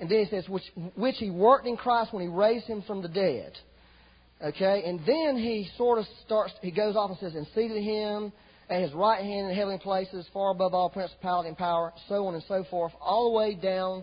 And 0.00 0.08
then 0.08 0.24
he 0.24 0.30
says, 0.30 0.48
which, 0.48 0.62
which 0.96 1.16
he 1.18 1.30
worked 1.30 1.66
in 1.66 1.76
Christ 1.76 2.12
when 2.12 2.22
he 2.22 2.28
raised 2.28 2.66
him 2.66 2.82
from 2.86 3.02
the 3.02 3.08
dead. 3.08 3.52
Okay, 4.42 4.84
and 4.86 5.00
then 5.06 5.36
he 5.36 5.68
sort 5.76 5.98
of 5.98 6.06
starts, 6.24 6.54
he 6.62 6.70
goes 6.70 6.96
off 6.96 7.10
and 7.10 7.18
says, 7.18 7.34
and 7.34 7.46
seated 7.54 7.82
him 7.82 8.32
at 8.70 8.80
his 8.80 8.92
right 8.94 9.22
hand 9.22 9.50
in 9.50 9.54
heavenly 9.54 9.78
places, 9.78 10.26
far 10.32 10.50
above 10.50 10.72
all 10.72 10.88
principality 10.88 11.48
and 11.48 11.58
power, 11.58 11.92
so 12.08 12.26
on 12.26 12.34
and 12.34 12.42
so 12.48 12.64
forth, 12.70 12.92
all 13.00 13.30
the 13.30 13.36
way 13.36 13.54
down 13.54 14.02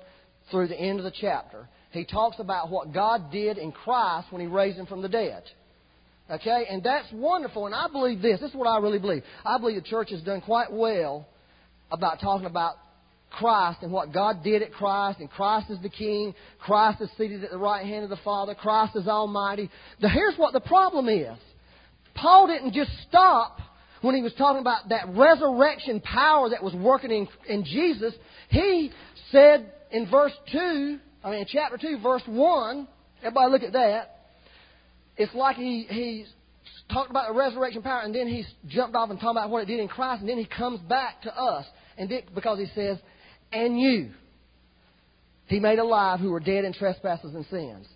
through 0.52 0.68
the 0.68 0.80
end 0.80 1.00
of 1.00 1.06
the 1.06 1.14
chapter 1.20 1.68
he 1.92 2.06
talks 2.06 2.40
about 2.40 2.70
what 2.70 2.94
God 2.94 3.32
did 3.32 3.58
in 3.58 3.72
Christ 3.72 4.28
when 4.32 4.42
he 4.42 4.48
raised 4.48 4.78
him 4.78 4.86
from 4.86 5.02
the 5.02 5.10
dead. 5.10 5.44
Okay? 6.30 6.66
And 6.70 6.84
that's 6.84 7.08
wonderful. 7.12 7.66
And 7.66 7.76
I 7.76 7.88
believe 7.88 8.22
this. 8.22 8.40
This 8.40 8.52
is 8.52 8.56
what 8.56 8.68
I 8.68 8.80
really 8.80 9.00
believe. 9.00 9.24
I 9.46 9.58
believe 9.58 9.82
the 9.82 9.90
church 9.90 10.10
has 10.12 10.22
done 10.22 10.42
quite 10.42 10.72
well 10.72 11.28
about 11.92 12.20
talking 12.20 12.46
about 12.46 12.76
Christ 13.30 13.80
and 13.82 13.92
what 13.92 14.14
God 14.14 14.44
did 14.44 14.62
at 14.62 14.72
Christ, 14.72 15.20
and 15.20 15.30
Christ 15.30 15.70
is 15.70 15.80
the 15.82 15.90
King, 15.90 16.34
Christ 16.60 17.02
is 17.02 17.10
seated 17.18 17.44
at 17.44 17.52
the 17.52 17.58
right 17.58 17.86
hand 17.86 18.04
of 18.04 18.10
the 18.10 18.18
Father, 18.18 18.56
Christ 18.56 18.96
is 18.96 19.08
Almighty. 19.08 19.70
Now, 20.00 20.10
here's 20.10 20.38
what 20.38 20.54
the 20.54 20.62
problem 20.62 21.10
is 21.10 21.38
Paul 22.16 22.48
didn't 22.48 22.74
just 22.74 22.92
stop 23.08 23.60
when 24.02 24.16
he 24.16 24.22
was 24.22 24.34
talking 24.38 24.62
about 24.62 24.90
that 24.90 25.10
resurrection 25.10 26.00
power 26.02 26.50
that 26.50 26.64
was 26.64 26.74
working 26.74 27.12
in, 27.12 27.28
in 27.48 27.64
Jesus. 27.64 28.14
He 28.50 28.92
said 29.32 29.72
in 29.92 30.10
verse 30.10 30.34
2 30.52 31.00
I 31.28 31.32
mean, 31.32 31.40
in 31.42 31.46
chapter 31.50 31.78
2, 31.78 32.00
verse 32.02 32.22
1, 32.26 32.88
everybody 33.22 33.52
look 33.52 33.64
at 33.64 33.74
that. 33.74 34.30
It's 35.18 35.34
like 35.34 35.58
he, 35.58 35.86
he's 35.90 36.28
talked 36.90 37.10
about 37.10 37.28
the 37.28 37.38
resurrection 37.38 37.82
power, 37.82 38.02
and 38.02 38.16
then 38.16 38.28
he 38.28 38.46
jumped 38.68 38.96
off 38.96 39.10
and 39.10 39.20
talked 39.20 39.38
about 39.38 39.50
what 39.50 39.64
it 39.64 39.66
did 39.66 39.80
in 39.80 39.90
Christ, 39.90 40.22
and 40.22 40.30
then 40.30 40.38
he 40.38 40.46
comes 40.46 40.80
back 40.82 41.24
to 41.24 41.36
us. 41.36 41.66
And 41.98 42.10
because 42.34 42.60
he 42.60 42.68
says, 42.76 42.98
and 43.52 43.80
you, 43.80 44.12
he 45.46 45.60
made 45.60 45.80
alive 45.80 46.20
who 46.20 46.32
were 46.32 46.40
dead 46.40 46.66
in 46.66 46.74
trespasses 46.74 47.34
and 47.34 47.46
sins. 47.50 47.88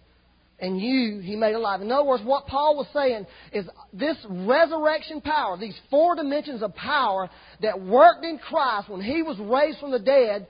And 0.59 0.79
you, 0.79 1.19
he 1.19 1.35
made 1.35 1.55
alive. 1.55 1.81
In 1.81 1.91
other 1.91 2.03
words, 2.03 2.23
what 2.23 2.45
Paul 2.45 2.77
was 2.77 2.85
saying 2.93 3.25
is 3.51 3.65
this 3.91 4.15
resurrection 4.29 5.19
power, 5.19 5.57
these 5.57 5.77
four 5.89 6.15
dimensions 6.15 6.61
of 6.61 6.75
power 6.75 7.29
that 7.61 7.81
worked 7.81 8.23
in 8.23 8.37
Christ 8.37 8.87
when 8.87 9.01
he 9.01 9.23
was 9.23 9.37
raised 9.39 9.79
from 9.79 9.91
the 9.91 9.99
dead, 9.99 10.47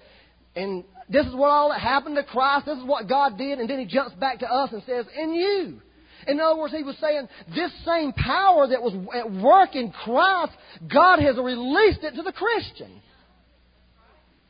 and 0.53 0.83
this 1.09 1.25
is 1.25 1.33
what 1.33 1.49
all 1.49 1.69
that 1.69 1.79
happened 1.79 2.17
to 2.17 2.23
Christ. 2.23 2.65
This 2.65 2.77
is 2.77 2.83
what 2.83 3.07
God 3.07 3.37
did. 3.37 3.59
And 3.59 3.69
then 3.69 3.79
he 3.79 3.85
jumps 3.85 4.13
back 4.15 4.39
to 4.39 4.51
us 4.51 4.71
and 4.73 4.83
says, 4.85 5.05
in 5.17 5.33
you. 5.33 5.81
In 6.27 6.39
other 6.39 6.59
words, 6.59 6.73
he 6.73 6.83
was 6.83 6.97
saying, 7.01 7.27
this 7.55 7.71
same 7.85 8.11
power 8.13 8.67
that 8.67 8.81
was 8.81 8.93
at 9.15 9.31
work 9.31 9.75
in 9.75 9.91
Christ, 9.91 10.51
God 10.93 11.19
has 11.19 11.37
released 11.37 12.03
it 12.03 12.15
to 12.15 12.21
the 12.21 12.31
Christian. 12.31 13.01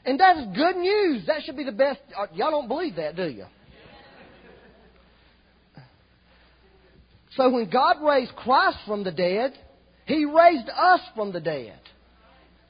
And 0.05 0.19
that 0.19 0.37
is 0.37 0.45
good 0.55 0.77
news. 0.77 1.25
That 1.27 1.43
should 1.43 1.57
be 1.57 1.63
the 1.63 1.71
best. 1.71 1.99
Uh, 2.17 2.27
y'all 2.33 2.51
don't 2.51 2.67
believe 2.67 2.95
that, 2.95 3.15
do 3.15 3.27
you? 3.29 3.45
So 7.35 7.49
when 7.49 7.69
God 7.69 7.97
raised 8.03 8.35
Christ 8.35 8.77
from 8.85 9.03
the 9.03 9.11
dead, 9.11 9.53
He 10.05 10.25
raised 10.25 10.69
us 10.69 10.99
from 11.15 11.31
the 11.31 11.39
dead. 11.39 11.79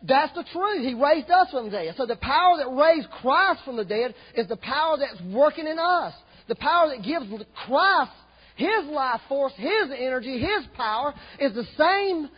That's 0.03 0.33
the 0.33 0.43
truth. 0.51 0.85
He 0.85 0.93
raised 0.93 1.29
us 1.29 1.49
from 1.51 1.65
the 1.65 1.71
dead. 1.71 1.95
So 1.97 2.05
the 2.05 2.15
power 2.15 2.57
that 2.57 2.69
raised 2.69 3.09
Christ 3.21 3.61
from 3.65 3.77
the 3.77 3.85
dead 3.85 4.13
is 4.35 4.47
the 4.47 4.57
power 4.57 4.97
that's 4.97 5.21
working 5.31 5.67
in 5.67 5.77
us. 5.79 6.13
The 6.47 6.55
power 6.55 6.89
that 6.89 7.03
gives 7.03 7.25
Christ 7.65 8.11
his 8.55 8.85
life 8.89 9.21
force, 9.29 9.53
his 9.57 9.89
energy, 9.97 10.39
his 10.39 10.65
power 10.75 11.13
is 11.39 11.53
the 11.53 11.65
same 11.77 12.29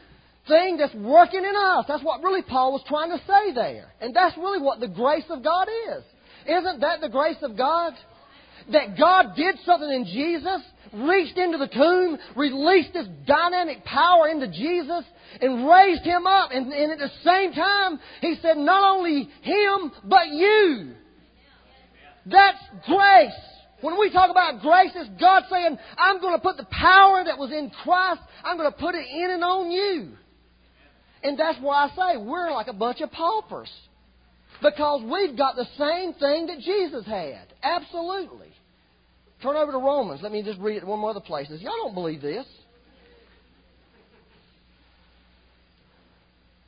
thing 0.47 0.77
that's 0.77 0.93
working 0.95 1.43
in 1.43 1.55
us. 1.55 1.85
That's 1.87 2.03
what 2.03 2.21
really 2.23 2.41
Paul 2.41 2.73
was 2.73 2.83
trying 2.87 3.11
to 3.11 3.23
say 3.25 3.53
there. 3.53 3.93
And 4.01 4.15
that's 4.15 4.37
really 4.37 4.61
what 4.61 4.79
the 4.79 4.87
grace 4.87 5.25
of 5.29 5.43
God 5.43 5.67
is. 5.89 6.03
Isn't 6.45 6.81
that 6.81 7.01
the 7.01 7.09
grace 7.09 7.37
of 7.41 7.57
God? 7.57 7.93
that 8.71 8.97
God 8.97 9.35
did 9.35 9.55
something 9.65 9.89
in 9.89 10.05
Jesus, 10.05 10.61
reached 10.93 11.37
into 11.37 11.57
the 11.57 11.67
tomb, 11.67 12.17
released 12.35 12.93
this 12.93 13.07
dynamic 13.25 13.83
power 13.83 14.27
into 14.27 14.47
Jesus, 14.47 15.03
and 15.41 15.67
raised 15.67 16.03
him 16.03 16.27
up. 16.27 16.51
And, 16.51 16.71
and 16.71 16.91
at 16.91 16.99
the 16.99 17.11
same 17.23 17.53
time, 17.53 17.99
he 18.21 18.35
said, 18.41 18.57
not 18.57 18.95
only 18.95 19.29
him, 19.41 19.91
but 20.03 20.27
you. 20.29 20.93
That's 22.25 22.59
grace. 22.87 23.31
When 23.81 23.99
we 23.99 24.11
talk 24.11 24.31
about 24.31 24.61
grace, 24.61 24.91
it's 24.95 25.09
God 25.19 25.43
saying, 25.51 25.77
I'm 25.97 26.21
going 26.21 26.35
to 26.35 26.41
put 26.41 26.55
the 26.55 26.67
power 26.71 27.23
that 27.25 27.37
was 27.37 27.51
in 27.51 27.69
Christ, 27.83 28.21
I'm 28.43 28.57
going 28.57 28.71
to 28.71 28.77
put 28.77 28.95
it 28.95 29.05
in 29.05 29.31
and 29.31 29.43
on 29.43 29.71
you. 29.71 30.13
And 31.23 31.39
that's 31.39 31.57
why 31.61 31.85
I 31.85 31.95
say 31.95 32.17
we're 32.17 32.51
like 32.51 32.67
a 32.67 32.73
bunch 32.73 33.01
of 33.01 33.11
paupers. 33.11 33.71
Because 34.61 35.01
we've 35.03 35.37
got 35.37 35.55
the 35.55 35.67
same 35.77 36.13
thing 36.13 36.47
that 36.47 36.59
Jesus 36.59 37.05
had. 37.05 37.47
Absolutely. 37.63 38.49
Turn 39.41 39.55
over 39.55 39.71
to 39.71 39.77
Romans. 39.77 40.21
Let 40.21 40.31
me 40.31 40.43
just 40.43 40.59
read 40.59 40.77
it 40.77 40.87
one 40.87 40.99
more 40.99 41.09
other 41.09 41.19
places. 41.19 41.61
Y'all 41.61 41.73
don't 41.77 41.93
believe 41.93 42.21
this. 42.21 42.45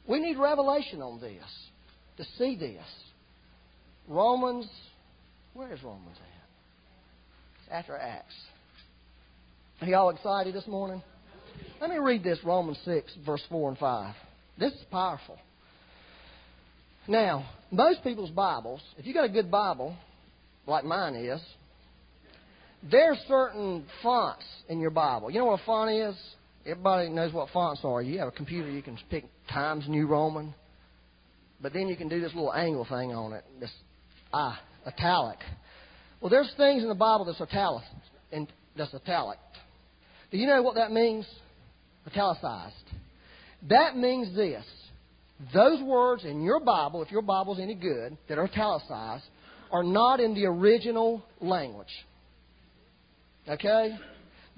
We 0.07 0.19
need 0.19 0.37
revelation 0.37 1.01
on 1.01 1.19
this 1.19 1.43
to 2.17 2.25
see 2.37 2.55
this. 2.55 2.83
Romans, 4.07 4.67
where 5.53 5.73
is 5.73 5.81
Romans 5.83 6.17
at? 6.17 7.63
It's 7.63 7.71
after 7.71 7.97
Acts. 7.97 8.35
Are 9.81 9.87
y'all 9.87 10.09
excited 10.09 10.53
this 10.53 10.67
morning? 10.67 11.01
Let 11.81 11.89
me 11.89 11.97
read 11.97 12.23
this 12.23 12.39
Romans 12.43 12.77
6, 12.85 13.11
verse 13.25 13.41
4 13.49 13.69
and 13.69 13.77
5. 13.77 14.15
This 14.57 14.71
is 14.73 14.83
powerful. 14.89 15.37
Now, 17.07 17.45
most 17.71 18.03
people's 18.03 18.31
Bibles, 18.31 18.81
if 18.97 19.05
you 19.05 19.13
got 19.13 19.25
a 19.25 19.29
good 19.29 19.51
Bible, 19.51 19.95
like 20.65 20.85
mine 20.85 21.15
is, 21.15 21.41
there's 22.89 23.17
certain 23.27 23.85
fonts 24.01 24.45
in 24.69 24.79
your 24.79 24.91
Bible. 24.91 25.29
You 25.29 25.39
know 25.39 25.45
what 25.45 25.59
a 25.59 25.65
font 25.65 25.91
is? 25.91 26.15
Everybody 26.65 27.09
knows 27.09 27.33
what 27.33 27.49
fonts 27.49 27.81
are. 27.83 28.01
You 28.01 28.17
have 28.19 28.27
a 28.29 28.31
computer, 28.31 28.69
you 28.69 28.81
can 28.81 28.97
pick 29.09 29.25
Times 29.51 29.85
New 29.87 30.07
Roman, 30.07 30.53
but 31.61 31.73
then 31.73 31.87
you 31.87 31.95
can 31.95 32.07
do 32.07 32.21
this 32.21 32.33
little 32.33 32.53
angle 32.53 32.85
thing 32.85 33.13
on 33.13 33.33
it, 33.33 33.43
this 33.59 33.71
ah, 34.33 34.59
italic. 34.87 35.37
Well, 36.21 36.29
there's 36.29 36.51
things 36.57 36.81
in 36.81 36.89
the 36.89 36.95
Bible 36.95 37.25
that's 37.25 37.41
italic, 37.41 37.83
and 38.31 38.47
that's 38.77 38.93
italic. 38.93 39.37
Do 40.31 40.37
you 40.37 40.47
know 40.47 40.61
what 40.61 40.75
that 40.75 40.91
means? 40.91 41.27
Italicized. 42.07 42.73
That 43.69 43.97
means 43.97 44.35
this. 44.35 44.63
Those 45.53 45.81
words 45.81 46.23
in 46.23 46.43
your 46.43 46.59
Bible, 46.59 47.01
if 47.01 47.11
your 47.11 47.21
Bible's 47.21 47.59
any 47.59 47.75
good, 47.75 48.17
that 48.29 48.37
are 48.37 48.45
italicized, 48.45 49.25
are 49.71 49.83
not 49.83 50.19
in 50.19 50.33
the 50.33 50.45
original 50.45 51.23
language. 51.41 51.91
Okay? 53.47 53.95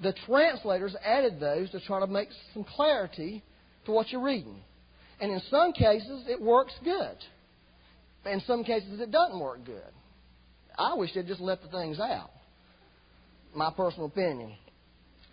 The 0.00 0.14
translators 0.26 0.94
added 1.04 1.40
those 1.40 1.70
to 1.70 1.80
try 1.80 2.00
to 2.00 2.06
make 2.06 2.28
some 2.54 2.64
clarity 2.64 3.42
to 3.86 3.92
what 3.92 4.10
you're 4.10 4.22
reading. 4.22 4.60
And 5.20 5.32
in 5.32 5.40
some 5.50 5.72
cases, 5.72 6.24
it 6.28 6.40
works 6.40 6.72
good. 6.84 7.16
In 8.30 8.40
some 8.46 8.62
cases, 8.62 9.00
it 9.00 9.10
doesn't 9.10 9.40
work 9.40 9.64
good. 9.64 9.82
I 10.78 10.94
wish 10.94 11.12
they'd 11.14 11.26
just 11.26 11.40
let 11.40 11.60
the 11.62 11.68
things 11.68 11.98
out. 11.98 12.30
My 13.54 13.72
personal 13.76 14.06
opinion. 14.06 14.52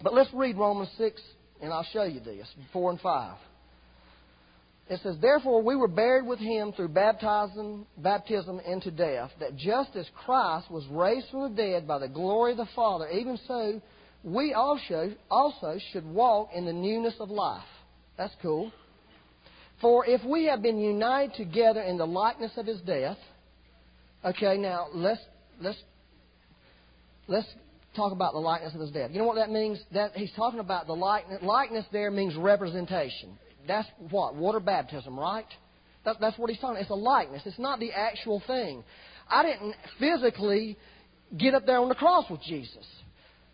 But 0.01 0.13
let's 0.13 0.33
read 0.33 0.57
Romans 0.57 0.89
6, 0.97 1.21
and 1.61 1.71
I'll 1.71 1.87
show 1.93 2.03
you 2.03 2.19
this 2.19 2.47
4 2.73 2.91
and 2.91 2.99
5. 2.99 3.37
It 4.87 4.99
says, 5.01 5.15
Therefore 5.19 5.63
we 5.63 5.75
were 5.75 5.87
buried 5.87 6.27
with 6.27 6.39
him 6.39 6.71
through 6.73 6.89
baptism, 6.89 7.87
baptism 7.97 8.59
into 8.59 8.91
death, 8.91 9.31
that 9.39 9.55
just 9.55 9.95
as 9.95 10.05
Christ 10.25 10.69
was 10.69 10.85
raised 10.91 11.27
from 11.31 11.43
the 11.43 11.61
dead 11.61 11.87
by 11.87 11.97
the 11.97 12.07
glory 12.07 12.51
of 12.51 12.57
the 12.57 12.67
Father, 12.75 13.09
even 13.09 13.39
so 13.47 13.81
we 14.23 14.53
also, 14.53 15.11
also 15.29 15.79
should 15.91 16.05
walk 16.05 16.49
in 16.53 16.65
the 16.65 16.73
newness 16.73 17.15
of 17.19 17.29
life. 17.29 17.63
That's 18.17 18.33
cool. 18.41 18.71
For 19.81 20.05
if 20.05 20.23
we 20.23 20.45
have 20.45 20.61
been 20.61 20.79
united 20.79 21.35
together 21.35 21.81
in 21.81 21.97
the 21.97 22.07
likeness 22.07 22.51
of 22.55 22.65
his 22.65 22.79
death, 22.81 23.17
okay, 24.23 24.57
now 24.57 24.87
let's 24.93 25.19
let's 25.59 25.77
let's 27.27 27.47
talk 27.95 28.11
about 28.13 28.33
the 28.33 28.39
likeness 28.39 28.73
of 28.73 28.81
his 28.81 28.91
death. 28.91 29.11
You 29.11 29.19
know 29.19 29.25
what 29.25 29.35
that 29.35 29.51
means? 29.51 29.79
That 29.93 30.11
he's 30.15 30.31
talking 30.35 30.59
about 30.59 30.87
the 30.87 30.95
likeness. 30.95 31.41
Likeness 31.43 31.85
there 31.91 32.09
means 32.09 32.35
representation. 32.35 33.37
That's 33.67 33.87
what? 34.09 34.35
Water 34.35 34.59
baptism, 34.59 35.19
right? 35.19 35.45
That, 36.05 36.17
that's 36.21 36.37
what 36.37 36.49
he's 36.49 36.59
talking 36.59 36.81
It's 36.81 36.89
a 36.89 36.95
likeness. 36.95 37.41
It's 37.45 37.59
not 37.59 37.79
the 37.79 37.91
actual 37.91 38.41
thing. 38.45 38.83
I 39.29 39.43
didn't 39.43 39.75
physically 39.99 40.77
get 41.35 41.55
up 41.55 41.65
there 41.65 41.79
on 41.79 41.89
the 41.89 41.95
cross 41.95 42.29
with 42.29 42.41
Jesus. 42.43 42.85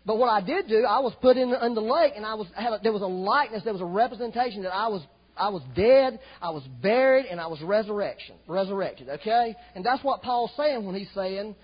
But 0.04 0.18
what 0.18 0.28
I 0.28 0.40
did 0.44 0.68
do, 0.68 0.84
I 0.84 0.98
was 0.98 1.14
put 1.20 1.36
in, 1.36 1.54
in 1.54 1.74
the 1.74 1.80
lake, 1.80 2.12
and 2.16 2.26
I 2.26 2.34
was 2.34 2.46
a, 2.56 2.78
there 2.82 2.92
was 2.92 3.02
a 3.02 3.06
likeness, 3.06 3.62
there 3.64 3.72
was 3.72 3.82
a 3.82 3.86
representation 3.86 4.62
that 4.62 4.74
I 4.74 4.88
was 4.88 5.02
I 5.34 5.48
was 5.48 5.62
dead, 5.74 6.20
I 6.42 6.50
was 6.50 6.62
buried, 6.82 7.24
and 7.24 7.40
I 7.40 7.46
was 7.46 7.62
resurrection, 7.62 8.34
resurrected. 8.46 9.08
Okay, 9.08 9.54
and 9.74 9.84
that's 9.84 10.02
what 10.04 10.22
Paul's 10.22 10.50
saying 10.56 10.84
when 10.84 10.94
he's 10.94 11.08
saying 11.14 11.54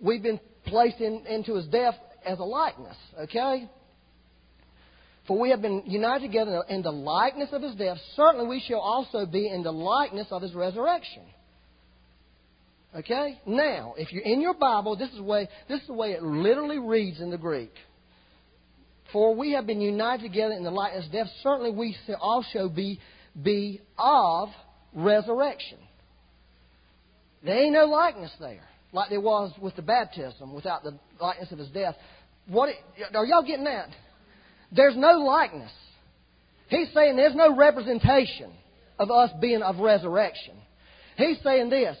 we've 0.00 0.22
been 0.22 0.40
placed 0.64 1.00
in, 1.00 1.24
into 1.26 1.54
his 1.54 1.66
death 1.66 1.94
as 2.26 2.38
a 2.38 2.44
likeness. 2.44 2.96
Okay, 3.20 3.70
for 5.26 5.38
we 5.38 5.50
have 5.50 5.62
been 5.62 5.84
united 5.86 6.26
together 6.26 6.64
in 6.68 6.82
the 6.82 6.90
likeness 6.90 7.50
of 7.52 7.62
his 7.62 7.74
death, 7.76 7.98
certainly 8.16 8.46
we 8.46 8.62
shall 8.66 8.80
also 8.80 9.24
be 9.24 9.48
in 9.48 9.62
the 9.62 9.72
likeness 9.72 10.26
of 10.30 10.42
his 10.42 10.52
resurrection. 10.52 11.22
Okay? 12.94 13.40
Now, 13.46 13.94
if 13.96 14.12
you're 14.12 14.24
in 14.24 14.40
your 14.40 14.54
Bible, 14.54 14.96
this 14.96 15.10
is 15.10 15.16
the 15.16 15.22
way 15.22 15.48
this 15.68 15.80
is 15.80 15.86
the 15.86 15.94
way 15.94 16.12
it 16.12 16.22
literally 16.22 16.78
reads 16.78 17.20
in 17.20 17.30
the 17.30 17.38
Greek. 17.38 17.72
For 19.12 19.34
we 19.34 19.52
have 19.52 19.66
been 19.66 19.80
united 19.80 20.22
together 20.22 20.54
in 20.54 20.64
the 20.64 20.70
likeness 20.70 21.06
of 21.06 21.12
death, 21.12 21.28
certainly 21.42 21.70
we 21.70 21.96
shall 22.06 22.16
also 22.16 22.68
be 22.68 22.98
be 23.40 23.80
of 23.98 24.48
resurrection. 24.92 25.78
There 27.44 27.56
ain't 27.56 27.72
no 27.72 27.84
likeness 27.84 28.32
there, 28.40 28.64
like 28.92 29.10
there 29.10 29.20
was 29.20 29.52
with 29.60 29.76
the 29.76 29.82
baptism, 29.82 30.54
without 30.54 30.82
the 30.82 30.98
likeness 31.20 31.50
of 31.52 31.58
his 31.58 31.68
death. 31.68 31.94
What 32.46 32.70
are 33.14 33.24
y'all 33.24 33.42
getting 33.42 33.64
that? 33.64 33.88
There's 34.74 34.96
no 34.96 35.18
likeness. 35.18 35.70
He's 36.68 36.88
saying 36.94 37.16
there's 37.16 37.34
no 37.34 37.54
representation 37.54 38.50
of 38.98 39.10
us 39.10 39.30
being 39.40 39.62
of 39.62 39.78
resurrection. 39.78 40.54
He's 41.16 41.38
saying 41.42 41.70
this 41.70 41.96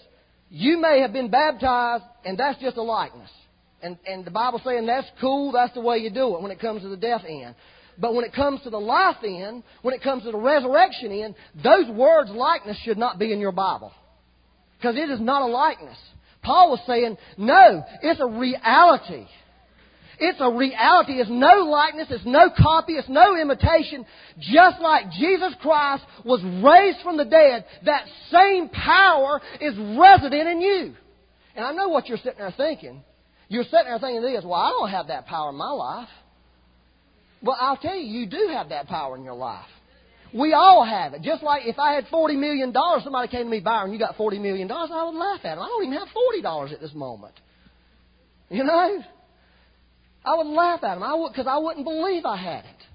you 0.54 0.78
may 0.78 1.00
have 1.00 1.14
been 1.14 1.30
baptized, 1.30 2.04
and 2.26 2.38
that's 2.38 2.60
just 2.60 2.76
a 2.76 2.82
likeness. 2.82 3.30
And, 3.82 3.98
and 4.06 4.24
the 4.24 4.30
Bible's 4.30 4.62
saying 4.64 4.86
that's 4.86 5.06
cool, 5.20 5.50
that's 5.52 5.72
the 5.74 5.80
way 5.80 5.98
you 5.98 6.10
do 6.10 6.36
it 6.36 6.42
when 6.42 6.52
it 6.52 6.60
comes 6.60 6.82
to 6.82 6.88
the 6.88 6.96
death 6.96 7.22
end. 7.26 7.54
But 7.98 8.14
when 8.14 8.24
it 8.24 8.34
comes 8.34 8.62
to 8.62 8.70
the 8.70 8.78
life 8.78 9.16
end, 9.24 9.62
when 9.82 9.94
it 9.94 10.02
comes 10.02 10.24
to 10.24 10.30
the 10.30 10.38
resurrection 10.38 11.10
end, 11.10 11.34
those 11.62 11.88
words 11.88 12.30
likeness 12.30 12.78
should 12.84 12.98
not 12.98 13.18
be 13.18 13.32
in 13.32 13.40
your 13.40 13.52
Bible. 13.52 13.92
Because 14.78 14.96
it 14.96 15.10
is 15.10 15.20
not 15.20 15.42
a 15.42 15.46
likeness. 15.46 15.98
Paul 16.42 16.70
was 16.70 16.80
saying, 16.86 17.16
no, 17.38 17.84
it's 18.02 18.20
a 18.20 18.26
reality. 18.26 19.26
It's 20.24 20.38
a 20.40 20.50
reality. 20.50 21.14
It's 21.14 21.28
no 21.28 21.64
likeness. 21.64 22.06
It's 22.10 22.24
no 22.24 22.48
copy. 22.56 22.92
It's 22.92 23.08
no 23.08 23.36
imitation. 23.36 24.06
Just 24.38 24.80
like 24.80 25.10
Jesus 25.10 25.52
Christ 25.60 26.04
was 26.24 26.40
raised 26.64 27.02
from 27.02 27.16
the 27.16 27.24
dead, 27.24 27.64
that 27.84 28.04
same 28.30 28.68
power 28.68 29.40
is 29.60 29.74
resident 29.98 30.48
in 30.48 30.60
you. 30.60 30.94
And 31.56 31.64
I 31.64 31.72
know 31.72 31.88
what 31.88 32.08
you're 32.08 32.18
sitting 32.18 32.38
there 32.38 32.54
thinking. 32.56 33.02
You're 33.48 33.64
sitting 33.64 33.86
there 33.86 33.98
thinking 33.98 34.22
this, 34.22 34.44
well, 34.44 34.54
I 34.54 34.70
don't 34.70 34.90
have 34.90 35.08
that 35.08 35.26
power 35.26 35.50
in 35.50 35.56
my 35.56 35.70
life. 35.70 36.08
Well, 37.42 37.56
I'll 37.60 37.76
tell 37.76 37.96
you, 37.96 38.20
you 38.20 38.26
do 38.26 38.50
have 38.52 38.68
that 38.68 38.86
power 38.86 39.16
in 39.16 39.24
your 39.24 39.34
life. 39.34 39.66
We 40.32 40.52
all 40.52 40.84
have 40.84 41.14
it. 41.14 41.22
Just 41.22 41.42
like 41.42 41.62
if 41.66 41.80
I 41.80 41.94
had 41.94 42.06
$40 42.06 42.38
million, 42.38 42.72
somebody 43.02 43.26
came 43.26 43.46
to 43.46 43.50
me, 43.50 43.58
Byron, 43.58 43.92
you 43.92 43.98
got 43.98 44.16
$40 44.16 44.40
million, 44.40 44.70
I 44.70 45.04
would 45.04 45.18
laugh 45.18 45.40
at 45.40 45.56
them. 45.56 45.58
I 45.58 45.66
don't 45.66 45.84
even 45.84 45.98
have 45.98 46.08
$40 46.08 46.72
at 46.72 46.80
this 46.80 46.94
moment. 46.94 47.34
You 48.50 48.62
know? 48.62 49.02
I 50.24 50.36
would 50.36 50.46
laugh 50.46 50.84
at 50.84 50.96
him. 50.96 51.02
I 51.02 51.14
would 51.14 51.32
because 51.32 51.46
I 51.48 51.58
wouldn't 51.58 51.84
believe 51.84 52.24
I 52.24 52.36
had 52.36 52.64
it. 52.64 52.86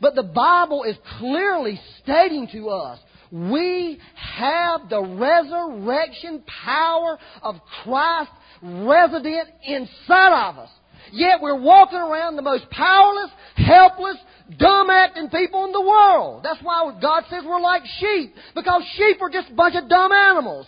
But 0.00 0.14
the 0.14 0.22
Bible 0.22 0.84
is 0.84 0.96
clearly 1.18 1.80
stating 2.02 2.48
to 2.52 2.68
us 2.68 2.98
we 3.30 3.98
have 4.14 4.88
the 4.88 5.02
resurrection 5.02 6.44
power 6.64 7.18
of 7.42 7.56
Christ 7.82 8.30
resident 8.62 9.48
inside 9.64 10.50
of 10.50 10.58
us. 10.58 10.70
Yet 11.12 11.40
we're 11.40 11.60
walking 11.60 11.98
around 11.98 12.36
the 12.36 12.42
most 12.42 12.70
powerless, 12.70 13.30
helpless, 13.56 14.16
dumb 14.56 14.88
acting 14.88 15.30
people 15.30 15.64
in 15.64 15.72
the 15.72 15.80
world. 15.80 16.42
That's 16.44 16.62
why 16.62 16.96
God 17.00 17.24
says 17.28 17.42
we're 17.44 17.60
like 17.60 17.82
sheep. 17.98 18.34
Because 18.54 18.82
sheep 18.96 19.20
are 19.20 19.30
just 19.30 19.50
a 19.50 19.54
bunch 19.54 19.74
of 19.74 19.88
dumb 19.88 20.12
animals. 20.12 20.66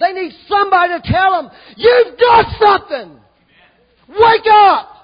They 0.00 0.12
need 0.12 0.32
somebody 0.48 1.00
to 1.00 1.12
tell 1.12 1.42
them, 1.42 1.50
you've 1.76 2.18
got 2.18 2.46
something! 2.64 3.20
Wake 4.08 4.46
up! 4.50 4.97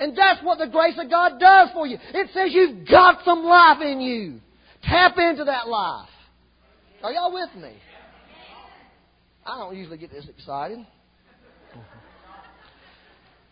And 0.00 0.16
that's 0.16 0.42
what 0.42 0.58
the 0.58 0.66
grace 0.66 0.98
of 0.98 1.10
God 1.10 1.38
does 1.38 1.68
for 1.74 1.86
you. 1.86 1.98
It 2.14 2.30
says 2.32 2.52
you've 2.52 2.88
got 2.88 3.22
some 3.24 3.44
life 3.44 3.82
in 3.82 4.00
you. 4.00 4.40
Tap 4.82 5.18
into 5.18 5.44
that 5.44 5.68
life. 5.68 6.08
Are 7.02 7.12
y'all 7.12 7.32
with 7.32 7.54
me? 7.62 7.74
I 9.46 9.58
don't 9.58 9.76
usually 9.76 9.98
get 9.98 10.10
this 10.10 10.26
excited. 10.28 10.78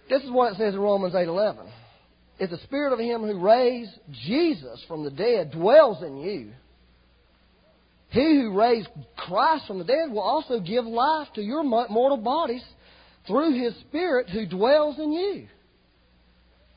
This 0.09 0.23
is 0.23 0.31
what 0.31 0.53
it 0.53 0.57
says 0.57 0.73
in 0.73 0.81
Romans 0.81 1.15
8:11. 1.15 1.67
If 2.39 2.51
the 2.51 2.59
spirit 2.59 2.95
of 2.95 2.99
him 2.99 3.23
who 3.23 3.39
raised 3.39 3.93
Jesus 4.27 4.83
from 4.89 5.05
the 5.05 5.11
dead 5.11 5.51
dwells 5.51 6.03
in 6.03 6.17
you, 6.17 6.53
he 8.11 8.41
who 8.41 8.59
raised 8.59 8.89
Christ 9.17 9.67
from 9.67 9.79
the 9.79 9.85
dead 9.85 10.11
will 10.11 10.23
also 10.23 10.61
give 10.61 10.87
life 10.87 11.29
to 11.35 11.43
your 11.43 11.63
mortal 11.63 12.17
bodies 12.17 12.65
through 13.27 13.53
his 13.63 13.75
spirit 13.81 14.31
who 14.31 14.47
dwells 14.47 14.99
in 14.99 15.13
you. 15.13 15.49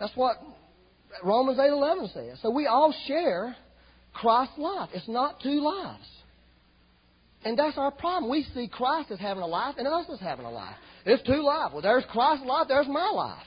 That's 0.01 0.15
what 0.15 0.37
Romans 1.23 1.59
8:11 1.59 2.07
says. 2.11 2.39
So 2.41 2.49
we 2.49 2.65
all 2.65 2.91
share 3.05 3.55
Christ's 4.13 4.57
life. 4.57 4.89
It's 4.93 5.07
not 5.07 5.39
two 5.41 5.61
lives. 5.61 6.09
And 7.45 7.57
that's 7.57 7.77
our 7.77 7.91
problem. 7.91 8.31
We 8.31 8.43
see 8.55 8.67
Christ 8.67 9.11
as 9.11 9.19
having 9.19 9.43
a 9.43 9.47
life 9.47 9.75
and 9.77 9.87
us 9.87 10.07
as 10.11 10.19
having 10.19 10.45
a 10.45 10.49
life. 10.49 10.75
It's 11.05 11.21
two 11.23 11.43
lives. 11.43 11.73
Well, 11.73 11.83
there's 11.83 12.03
Christ's 12.11 12.45
life, 12.47 12.67
there's 12.67 12.87
my 12.87 13.09
life. 13.11 13.45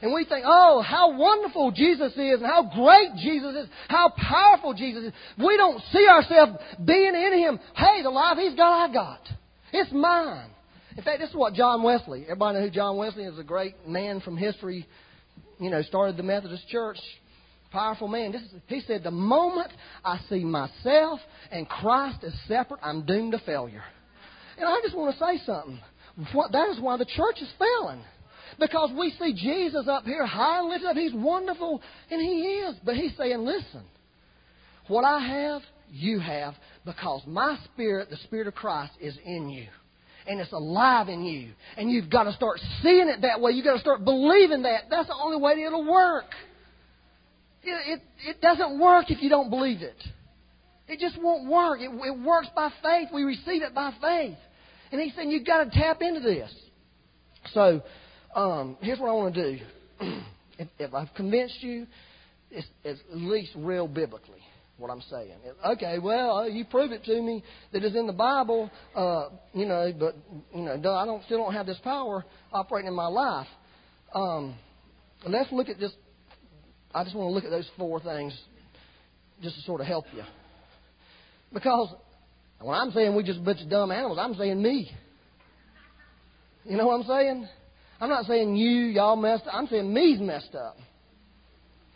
And 0.00 0.14
we 0.14 0.24
think, 0.24 0.44
oh, 0.46 0.82
how 0.82 1.18
wonderful 1.18 1.72
Jesus 1.72 2.12
is 2.12 2.40
and 2.40 2.46
how 2.46 2.70
great 2.72 3.16
Jesus 3.16 3.64
is, 3.64 3.68
how 3.88 4.10
powerful 4.16 4.74
Jesus 4.74 5.06
is. 5.06 5.12
We 5.36 5.56
don't 5.56 5.82
see 5.92 6.06
ourselves 6.08 6.52
being 6.84 7.14
in 7.16 7.32
Him. 7.38 7.60
Hey, 7.74 8.02
the 8.02 8.10
life 8.10 8.38
He's 8.38 8.54
got, 8.54 8.88
I 8.88 8.92
got. 8.92 9.20
It's 9.72 9.90
mine. 9.90 10.50
In 10.96 11.02
fact, 11.02 11.18
this 11.18 11.30
is 11.30 11.36
what 11.36 11.54
John 11.54 11.82
Wesley, 11.82 12.22
everybody 12.22 12.58
know 12.58 12.64
who 12.64 12.70
John 12.70 12.96
Wesley 12.96 13.24
is, 13.24 13.36
a 13.38 13.44
great 13.44 13.86
man 13.86 14.20
from 14.20 14.36
history, 14.36 14.86
you 15.58 15.70
know, 15.70 15.82
started 15.82 16.16
the 16.16 16.22
Methodist 16.22 16.68
Church. 16.68 16.98
Powerful 17.70 18.08
man. 18.08 18.32
This 18.32 18.42
is, 18.42 18.48
he 18.66 18.80
said, 18.86 19.02
the 19.02 19.10
moment 19.10 19.70
I 20.04 20.18
see 20.30 20.42
myself 20.42 21.20
and 21.50 21.68
Christ 21.68 22.24
as 22.24 22.32
separate, 22.46 22.80
I'm 22.82 23.04
doomed 23.04 23.32
to 23.32 23.38
failure. 23.40 23.84
And 24.56 24.66
I 24.66 24.80
just 24.82 24.96
want 24.96 25.14
to 25.14 25.18
say 25.24 25.44
something. 25.44 25.78
That 26.52 26.68
is 26.70 26.80
why 26.80 26.96
the 26.96 27.04
church 27.04 27.42
is 27.42 27.48
failing. 27.58 28.02
Because 28.58 28.90
we 28.98 29.14
see 29.20 29.34
Jesus 29.34 29.86
up 29.86 30.04
here 30.04 30.26
high 30.26 30.60
and 30.60 30.68
lifted 30.68 30.88
up. 30.88 30.96
He's 30.96 31.12
wonderful, 31.12 31.80
and 32.10 32.20
He 32.20 32.40
is. 32.40 32.74
But 32.84 32.96
He's 32.96 33.16
saying, 33.16 33.44
listen, 33.44 33.84
what 34.88 35.04
I 35.04 35.20
have, 35.20 35.62
you 35.90 36.18
have, 36.18 36.54
because 36.84 37.22
my 37.26 37.58
Spirit, 37.72 38.10
the 38.10 38.16
Spirit 38.24 38.48
of 38.48 38.54
Christ, 38.54 38.92
is 39.00 39.16
in 39.24 39.50
you. 39.50 39.66
And 40.28 40.40
it's 40.40 40.52
alive 40.52 41.08
in 41.08 41.24
you. 41.24 41.52
And 41.76 41.90
you've 41.90 42.10
got 42.10 42.24
to 42.24 42.32
start 42.32 42.60
seeing 42.82 43.08
it 43.08 43.22
that 43.22 43.40
way. 43.40 43.52
You've 43.52 43.64
got 43.64 43.74
to 43.74 43.80
start 43.80 44.04
believing 44.04 44.62
that. 44.62 44.82
That's 44.90 45.08
the 45.08 45.14
only 45.14 45.40
way 45.40 45.52
it'll 45.52 45.90
work. 45.90 46.26
It, 47.62 47.98
it, 47.98 48.02
it 48.28 48.40
doesn't 48.40 48.78
work 48.78 49.10
if 49.10 49.22
you 49.22 49.30
don't 49.30 49.48
believe 49.50 49.82
it. 49.82 49.96
It 50.86 51.00
just 51.00 51.20
won't 51.20 51.48
work. 51.50 51.80
It, 51.80 51.90
it 51.90 52.18
works 52.20 52.48
by 52.54 52.70
faith. 52.82 53.08
We 53.12 53.22
receive 53.22 53.62
it 53.62 53.74
by 53.74 53.92
faith. 54.00 54.36
And 54.92 55.00
he's 55.00 55.14
saying 55.16 55.30
you've 55.30 55.46
got 55.46 55.64
to 55.64 55.70
tap 55.70 56.02
into 56.02 56.20
this. 56.20 56.52
So 57.52 57.82
um, 58.34 58.76
here's 58.80 58.98
what 58.98 59.08
I 59.08 59.12
want 59.12 59.34
to 59.34 59.52
do. 59.52 59.64
if, 60.58 60.68
if, 60.78 60.94
I've 60.94 61.12
convinced 61.14 61.62
you, 61.62 61.86
it's, 62.50 62.66
it's, 62.84 63.00
at 63.10 63.18
least 63.18 63.52
real 63.56 63.88
biblically 63.88 64.42
what 64.78 64.90
I'm 64.90 65.02
saying. 65.10 65.34
Okay, 65.72 65.98
well, 65.98 66.38
uh, 66.38 66.46
you 66.46 66.64
prove 66.64 66.92
it 66.92 67.04
to 67.04 67.20
me 67.20 67.42
that 67.72 67.82
it's 67.82 67.96
in 67.96 68.06
the 68.06 68.12
Bible, 68.12 68.70
uh, 68.94 69.28
you 69.52 69.66
know, 69.66 69.92
but 69.98 70.16
you 70.54 70.62
know, 70.62 70.72
I 70.72 71.04
don't 71.04 71.24
still 71.24 71.38
don't 71.38 71.52
have 71.52 71.66
this 71.66 71.78
power 71.82 72.24
operating 72.52 72.88
in 72.88 72.94
my 72.94 73.08
life. 73.08 73.48
Um, 74.14 74.54
let's 75.26 75.52
look 75.52 75.68
at 75.68 75.78
just. 75.78 75.96
I 76.94 77.04
just 77.04 77.14
want 77.14 77.28
to 77.28 77.34
look 77.34 77.44
at 77.44 77.50
those 77.50 77.68
four 77.76 78.00
things, 78.00 78.38
just 79.42 79.56
to 79.56 79.62
sort 79.62 79.80
of 79.80 79.86
help 79.86 80.06
you, 80.14 80.22
because 81.52 81.94
when 82.60 82.74
I'm 82.74 82.90
saying 82.92 83.14
we 83.14 83.22
just 83.22 83.40
a 83.40 83.42
bunch 83.42 83.60
of 83.60 83.68
dumb 83.68 83.90
animals, 83.90 84.18
I'm 84.20 84.34
saying 84.34 84.62
me. 84.62 84.90
You 86.64 86.76
know 86.76 86.86
what 86.86 87.00
I'm 87.00 87.06
saying? 87.06 87.48
I'm 88.00 88.08
not 88.08 88.26
saying 88.26 88.56
you, 88.56 88.86
y'all 88.86 89.16
messed 89.16 89.46
up. 89.46 89.54
I'm 89.54 89.66
saying 89.66 89.92
me's 89.92 90.20
messed 90.20 90.54
up. 90.54 90.76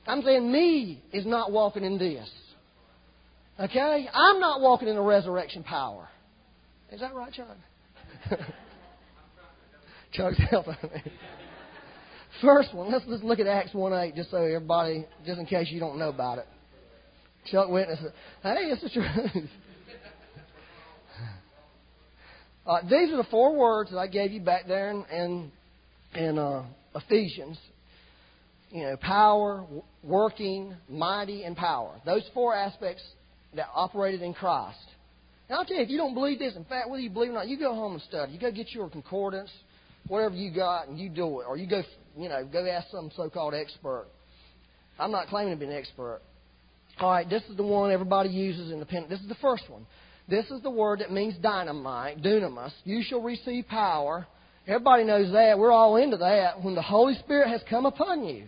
I'm 0.07 0.23
saying 0.23 0.51
me 0.51 1.03
is 1.12 1.25
not 1.25 1.53
walking 1.53 1.85
in 1.85 1.99
this. 1.99 2.29
Okay? 3.61 4.09
I'm 4.12 4.41
not 4.41 4.61
walking 4.61 4.88
in 4.88 4.97
the 4.97 5.03
resurrection 5.03 5.62
power. 5.62 6.09
Is 6.91 7.01
that 7.01 7.15
right, 7.15 7.33
Chuck? 7.33 7.57
Chuck's 10.12 10.41
helping 10.51 10.77
me. 10.83 11.12
First 12.41 12.75
one, 12.75 12.91
let's, 12.91 13.05
let's 13.07 13.23
look 13.23 13.38
at 13.38 13.47
Acts 13.47 13.73
1 13.73 13.93
8, 13.93 14.17
just 14.17 14.31
so 14.31 14.38
everybody, 14.38 15.07
just 15.25 15.38
in 15.38 15.47
case 15.47 15.69
you 15.71 15.81
don't 15.81 15.99
know 15.99 16.09
about 16.09 16.38
it. 16.38 16.47
Chuck 17.51 17.69
witnessed 17.69 18.03
it. 18.03 18.12
Hey, 18.43 18.71
it's 18.71 18.83
the 18.83 18.91
truth. 18.91 19.49
Uh, 22.65 22.81
these 22.83 23.11
are 23.12 23.17
the 23.17 23.27
four 23.29 23.57
words 23.57 23.91
that 23.91 23.99
I 23.99 24.07
gave 24.07 24.31
you 24.31 24.41
back 24.41 24.69
there 24.69 24.93
in, 24.93 25.05
in 25.11 25.51
in 26.15 26.38
uh, 26.38 26.65
Ephesians, 26.95 27.59
you 28.71 28.83
know, 28.83 28.97
power, 28.97 29.65
working, 30.03 30.75
mighty, 30.88 31.45
and 31.45 31.57
power. 31.57 32.01
Those 32.05 32.23
four 32.35 32.55
aspects 32.55 33.03
that 33.55 33.69
operated 33.75 34.23
in 34.23 34.35
Christ. 34.35 34.79
And 35.49 35.59
I'll 35.59 35.65
tell 35.65 35.77
you, 35.77 35.83
if 35.83 35.91
you 35.91 35.99
don't 35.99 36.15
believe 36.15 36.38
this, 36.38 36.57
in 36.57 36.65
fact, 36.65 36.88
whether 36.88 37.03
you 37.03 37.11
believe 37.11 37.31
it 37.31 37.33
or 37.33 37.37
not, 37.37 37.49
you 37.49 37.59
go 37.59 37.75
home 37.75 37.95
and 37.95 38.03
study. 38.03 38.33
You 38.33 38.41
go 38.41 38.51
get 38.51 38.73
your 38.73 38.88
concordance, 38.88 39.51
whatever 40.09 40.35
you 40.35 40.55
got, 40.55 40.88
and 40.88 40.99
you 40.99 41.09
do 41.09 41.41
it. 41.41 41.45
Or 41.49 41.57
you 41.57 41.69
go, 41.69 41.83
you 42.17 42.29
know, 42.29 42.45
go 42.51 42.67
ask 42.67 42.88
some 42.91 43.11
so-called 43.17 43.55
expert. 43.55 44.07
I'm 44.99 45.11
not 45.11 45.29
claiming 45.29 45.53
to 45.53 45.59
be 45.59 45.67
an 45.67 45.77
expert. 45.77 46.23
All 46.99 47.11
right, 47.11 47.29
this 47.29 47.43
is 47.51 47.57
the 47.57 47.62
one 47.62 47.91
everybody 47.91 48.29
uses 48.29 48.71
in 48.71 48.79
the 48.79 48.87
pen. 48.87 49.07
This 49.09 49.21
is 49.21 49.29
the 49.29 49.37
first 49.37 49.69
one. 49.69 49.87
This 50.29 50.47
is 50.51 50.62
the 50.62 50.71
word 50.71 51.01
that 51.01 51.11
means 51.11 51.35
dynamite, 51.43 52.23
dunamis. 52.23 52.73
You 52.85 53.03
shall 53.03 53.23
receive 53.23 53.67
power 53.67 54.27
Everybody 54.67 55.03
knows 55.05 55.33
that. 55.33 55.59
We're 55.59 55.73
all 55.73 55.97
into 55.97 56.17
that. 56.19 56.62
When 56.62 56.75
the 56.75 56.83
Holy 56.83 57.15
Spirit 57.15 57.49
has 57.49 57.62
come 57.69 57.85
upon 57.85 58.25
you. 58.25 58.45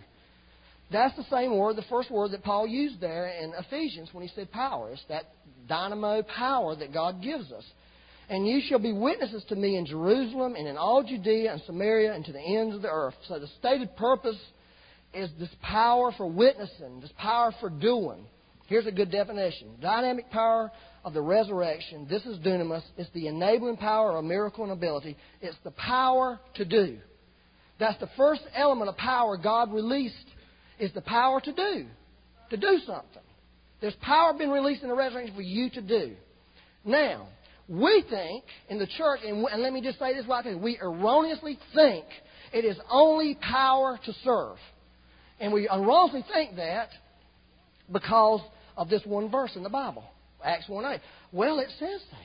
That's 0.91 1.15
the 1.15 1.25
same 1.31 1.57
word, 1.57 1.75
the 1.75 1.85
first 1.89 2.11
word 2.11 2.31
that 2.31 2.43
Paul 2.43 2.67
used 2.67 3.01
there 3.01 3.27
in 3.27 3.53
Ephesians 3.57 4.09
when 4.11 4.25
he 4.25 4.31
said 4.35 4.51
power. 4.51 4.91
It's 4.91 5.03
that 5.09 5.33
dynamo 5.67 6.21
power 6.23 6.75
that 6.75 6.93
God 6.93 7.21
gives 7.23 7.51
us. 7.51 7.63
And 8.29 8.47
you 8.47 8.61
shall 8.67 8.79
be 8.79 8.93
witnesses 8.93 9.43
to 9.49 9.55
me 9.55 9.77
in 9.77 9.85
Jerusalem 9.85 10.55
and 10.55 10.67
in 10.67 10.77
all 10.77 11.03
Judea 11.03 11.53
and 11.53 11.61
Samaria 11.65 12.13
and 12.13 12.25
to 12.25 12.31
the 12.31 12.39
ends 12.39 12.75
of 12.75 12.81
the 12.81 12.89
earth. 12.89 13.15
So 13.27 13.39
the 13.39 13.47
stated 13.59 13.95
purpose 13.95 14.37
is 15.13 15.29
this 15.39 15.49
power 15.61 16.11
for 16.17 16.27
witnessing, 16.27 17.01
this 17.01 17.11
power 17.17 17.53
for 17.59 17.69
doing. 17.69 18.25
Here's 18.67 18.87
a 18.87 18.91
good 18.91 19.11
definition 19.11 19.75
dynamic 19.79 20.31
power 20.31 20.71
of 21.03 21.13
the 21.13 21.21
resurrection. 21.21 22.07
This 22.09 22.25
is 22.25 22.39
dunamis. 22.39 22.81
It's 22.97 23.09
the 23.13 23.27
enabling 23.27 23.77
power 23.77 24.17
of 24.17 24.25
miracle 24.25 24.63
and 24.63 24.73
ability. 24.73 25.17
It's 25.41 25.57
the 25.63 25.71
power 25.71 26.39
to 26.55 26.65
do. 26.65 26.97
That's 27.79 27.99
the 27.99 28.09
first 28.17 28.41
element 28.55 28.89
of 28.89 28.97
power 28.97 29.37
God 29.37 29.71
released 29.71 30.15
is 30.79 30.91
the 30.93 31.01
power 31.01 31.41
to 31.41 31.51
do. 31.51 31.85
To 32.51 32.57
do 32.57 32.79
something. 32.85 33.21
There's 33.81 33.95
power 34.01 34.33
being 34.37 34.51
released 34.51 34.83
in 34.83 34.89
the 34.89 34.95
resurrection 34.95 35.35
for 35.35 35.41
you 35.41 35.69
to 35.71 35.81
do. 35.81 36.15
Now, 36.83 37.27
we 37.67 38.03
think 38.09 38.43
in 38.69 38.77
the 38.79 38.87
church, 38.87 39.21
and, 39.25 39.45
and 39.45 39.61
let 39.61 39.73
me 39.73 39.81
just 39.81 39.99
say 39.99 40.13
this 40.13 40.25
right 40.27 40.43
here, 40.43 40.57
we 40.57 40.77
erroneously 40.79 41.57
think 41.73 42.05
it 42.53 42.63
is 42.63 42.77
only 42.89 43.37
power 43.41 43.99
to 44.05 44.13
serve. 44.23 44.57
And 45.39 45.51
we 45.51 45.67
erroneously 45.67 46.23
think 46.31 46.55
that 46.57 46.89
because 47.91 48.41
of 48.77 48.89
this 48.89 49.01
one 49.05 49.29
verse 49.29 49.51
in 49.55 49.63
the 49.63 49.69
Bible. 49.69 50.03
Acts 50.43 50.69
1 50.69 50.85
8. 50.85 50.99
Well, 51.31 51.59
it 51.59 51.69
says 51.79 52.01
that. 52.11 52.19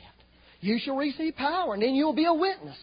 You 0.60 0.78
shall 0.78 0.96
receive 0.96 1.36
power, 1.36 1.72
and 1.72 1.82
then 1.82 1.94
you'll 1.94 2.14
be 2.14 2.26
a 2.26 2.34
witness. 2.34 2.76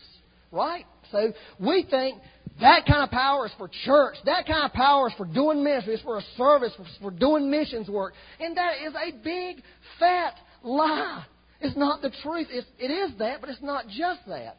Right? 0.52 0.86
So 1.12 1.32
we 1.60 1.86
think 1.90 2.20
that 2.60 2.86
kind 2.88 3.04
of 3.04 3.12
power 3.12 3.46
is 3.46 3.52
for 3.58 3.70
church. 3.86 4.15
That 4.26 4.48
kind 4.48 4.65
of 4.65 4.74
power 4.74 5.10
is 5.10 5.13
for 5.15 5.26
doing 5.26 5.63
ministry. 5.63 5.93
It's 5.93 6.04
for 6.04 6.17
a 6.17 6.24
service, 6.38 6.72
for 7.02 7.12
doing 7.12 7.52
missions 7.52 7.88
work. 7.88 8.13
And 8.39 8.58
that 8.58 8.74
is 8.86 8.93
a 8.96 9.12
big, 9.24 9.62
fat 10.00 10.34
lie. 10.63 11.24
It's 11.62 11.78
not 11.78 12.02
the 12.02 12.12
truth. 12.24 12.48
It's, 12.50 12.67
it 12.80 12.91
is 12.91 13.17
that, 13.20 13.41
but 13.41 13.50
it's 13.50 13.62
not 13.62 13.86
just 13.88 14.22
that. 14.28 14.58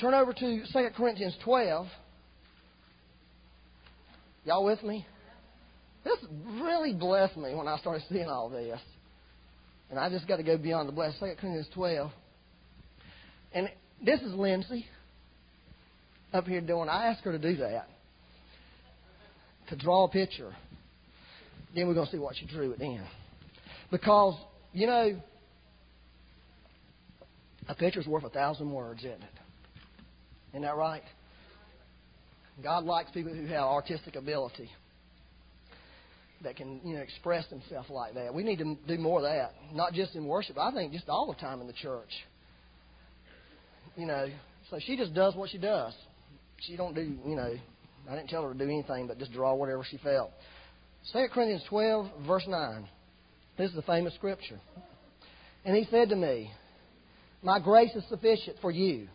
Turn 0.00 0.14
over 0.14 0.32
to 0.32 0.62
2 0.72 0.88
Corinthians 0.96 1.34
12. 1.44 1.86
Y'all 4.44 4.64
with 4.64 4.82
me? 4.82 5.06
This 6.04 6.18
really 6.60 6.92
blessed 6.92 7.36
me 7.36 7.54
when 7.54 7.68
I 7.68 7.78
started 7.78 8.02
seeing 8.10 8.28
all 8.28 8.48
this. 8.50 8.80
And 9.90 9.98
I 9.98 10.10
just 10.10 10.28
got 10.28 10.36
to 10.36 10.42
go 10.42 10.58
beyond 10.58 10.88
the 10.88 10.92
blessed. 10.92 11.18
2 11.20 11.26
Corinthians 11.40 11.68
12. 11.74 12.10
And 13.54 13.70
this 14.04 14.20
is 14.20 14.34
Lindsay 14.34 14.86
up 16.32 16.46
here 16.46 16.60
doing. 16.60 16.88
I 16.88 17.06
asked 17.06 17.22
her 17.24 17.32
to 17.32 17.38
do 17.38 17.56
that. 17.56 17.88
To 19.70 19.76
draw 19.76 20.04
a 20.04 20.08
picture. 20.08 20.54
Then 21.74 21.86
we're 21.86 21.94
going 21.94 22.06
to 22.06 22.12
see 22.12 22.18
what 22.18 22.36
she 22.36 22.46
drew 22.46 22.72
it 22.72 22.80
in. 22.80 23.04
Because, 23.90 24.34
you 24.72 24.86
know, 24.86 25.20
a 27.68 27.74
picture's 27.74 28.06
worth 28.06 28.24
a 28.24 28.30
thousand 28.30 28.72
words, 28.72 29.00
isn't 29.00 29.12
it? 29.12 29.38
Isn't 30.52 30.62
that 30.62 30.76
right? 30.76 31.02
God 32.62 32.84
likes 32.84 33.10
people 33.10 33.34
who 33.34 33.46
have 33.46 33.64
artistic 33.64 34.16
ability 34.16 34.70
that 36.42 36.56
can 36.56 36.80
you 36.84 36.94
know 36.94 37.00
express 37.00 37.46
themselves 37.48 37.90
like 37.90 38.14
that. 38.14 38.32
We 38.32 38.42
need 38.42 38.58
to 38.58 38.76
do 38.86 38.98
more 38.98 39.18
of 39.18 39.24
that, 39.24 39.52
not 39.72 39.92
just 39.92 40.14
in 40.14 40.26
worship. 40.26 40.56
I 40.58 40.72
think 40.72 40.92
just 40.92 41.08
all 41.08 41.26
the 41.26 41.40
time 41.40 41.60
in 41.60 41.66
the 41.66 41.72
church. 41.72 42.10
You 43.96 44.06
know, 44.06 44.28
so 44.70 44.78
she 44.84 44.96
just 44.96 45.14
does 45.14 45.34
what 45.34 45.50
she 45.50 45.58
does. 45.58 45.92
She 46.66 46.76
don't 46.76 46.94
do 46.94 47.02
you 47.02 47.36
know 47.36 47.54
I 48.08 48.16
didn't 48.16 48.30
tell 48.30 48.42
her 48.42 48.52
to 48.52 48.58
do 48.58 48.64
anything 48.64 49.06
but 49.06 49.18
just 49.18 49.32
draw 49.32 49.54
whatever 49.54 49.84
she 49.88 49.98
felt. 49.98 50.30
2 51.12 51.26
Corinthians 51.32 51.62
12, 51.68 52.10
verse 52.26 52.44
9. 52.48 52.88
This 53.56 53.70
is 53.70 53.76
the 53.76 53.82
famous 53.82 54.14
scripture. 54.14 54.60
And 55.64 55.76
he 55.76 55.86
said 55.90 56.08
to 56.08 56.16
me, 56.16 56.50
My 57.42 57.58
grace 57.60 57.94
is 57.94 58.04
sufficient 58.08 58.56
for 58.60 58.70
you, 58.70 59.08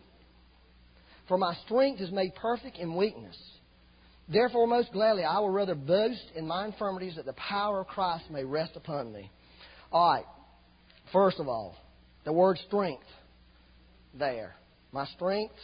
for 1.28 1.38
my 1.38 1.54
strength 1.64 2.00
is 2.00 2.12
made 2.12 2.34
perfect 2.36 2.78
in 2.78 2.94
weakness. 2.94 3.36
Therefore, 4.28 4.66
most 4.66 4.92
gladly, 4.92 5.24
I 5.24 5.38
will 5.40 5.50
rather 5.50 5.74
boast 5.74 6.24
in 6.34 6.46
my 6.46 6.66
infirmities 6.66 7.16
that 7.16 7.26
the 7.26 7.34
power 7.34 7.80
of 7.80 7.88
Christ 7.88 8.24
may 8.30 8.44
rest 8.44 8.72
upon 8.76 9.12
me. 9.12 9.30
All 9.92 10.12
right. 10.12 10.24
First 11.12 11.38
of 11.38 11.48
all, 11.48 11.76
the 12.24 12.32
word 12.32 12.58
strength 12.66 13.04
there. 14.18 14.54
My 14.92 15.06
strength 15.16 15.54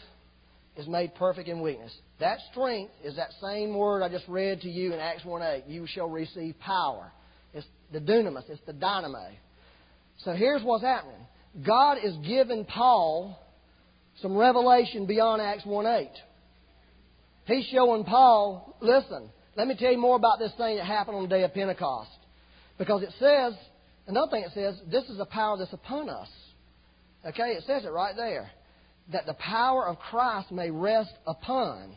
is 0.77 0.87
made 0.87 1.15
perfect 1.15 1.49
in 1.49 1.61
weakness. 1.61 1.93
That 2.21 2.39
strength 2.51 2.93
is 3.05 3.17
that 3.17 3.31
same 3.43 3.75
word 3.75 4.03
I 4.03 4.09
just 4.09 4.29
read 4.29 4.61
to 4.63 4.69
you 4.69 4.93
in 4.93 5.01
Acts 5.01 5.25
1 5.25 5.43
8. 5.43 5.65
You 5.67 5.87
shall 5.87 6.09
receive 6.09 6.59
power. 6.61 7.13
It's 7.53 7.67
the 7.93 8.01
dunamis, 8.01 8.49
it's 8.49 8.61
the 8.67 8.73
dynamo. 8.73 9.29
So 10.25 10.33
here's 10.33 10.63
what's 10.63 10.85
happening 10.85 11.27
God 11.67 11.99
is 12.03 12.15
giving 12.27 12.65
Paul 12.65 13.39
some 14.23 14.37
revelation 14.37 15.07
beyond 15.07 15.43
Acts 15.43 15.65
1 15.65 15.87
8. 15.87 16.09
He's 17.47 17.67
showing 17.67 18.05
Paul, 18.05 18.77
listen, 18.81 19.31
let 19.57 19.67
me 19.67 19.77
tell 19.77 19.91
you 19.91 19.99
more 19.99 20.17
about 20.17 20.39
this 20.39 20.53
thing 20.57 20.77
that 20.77 20.87
happened 20.87 21.17
on 21.17 21.23
the 21.25 21.29
day 21.29 21.43
of 21.43 21.53
Pentecost. 21.53 22.11
Because 22.79 23.03
it 23.03 23.13
says, 23.19 23.55
another 24.07 24.31
thing 24.31 24.45
it 24.45 24.53
says, 24.55 24.81
this 24.91 25.05
is 25.11 25.19
a 25.19 25.27
power 25.27 25.59
that's 25.59 25.73
upon 25.73 26.09
us. 26.09 26.29
Okay, 27.27 27.53
it 27.53 27.65
says 27.67 27.85
it 27.85 27.89
right 27.89 28.15
there. 28.17 28.51
That 29.13 29.27
the 29.27 29.35
power 29.35 29.87
of 29.87 29.99
Christ 29.99 30.53
may 30.53 30.71
rest 30.71 31.13
upon 31.27 31.97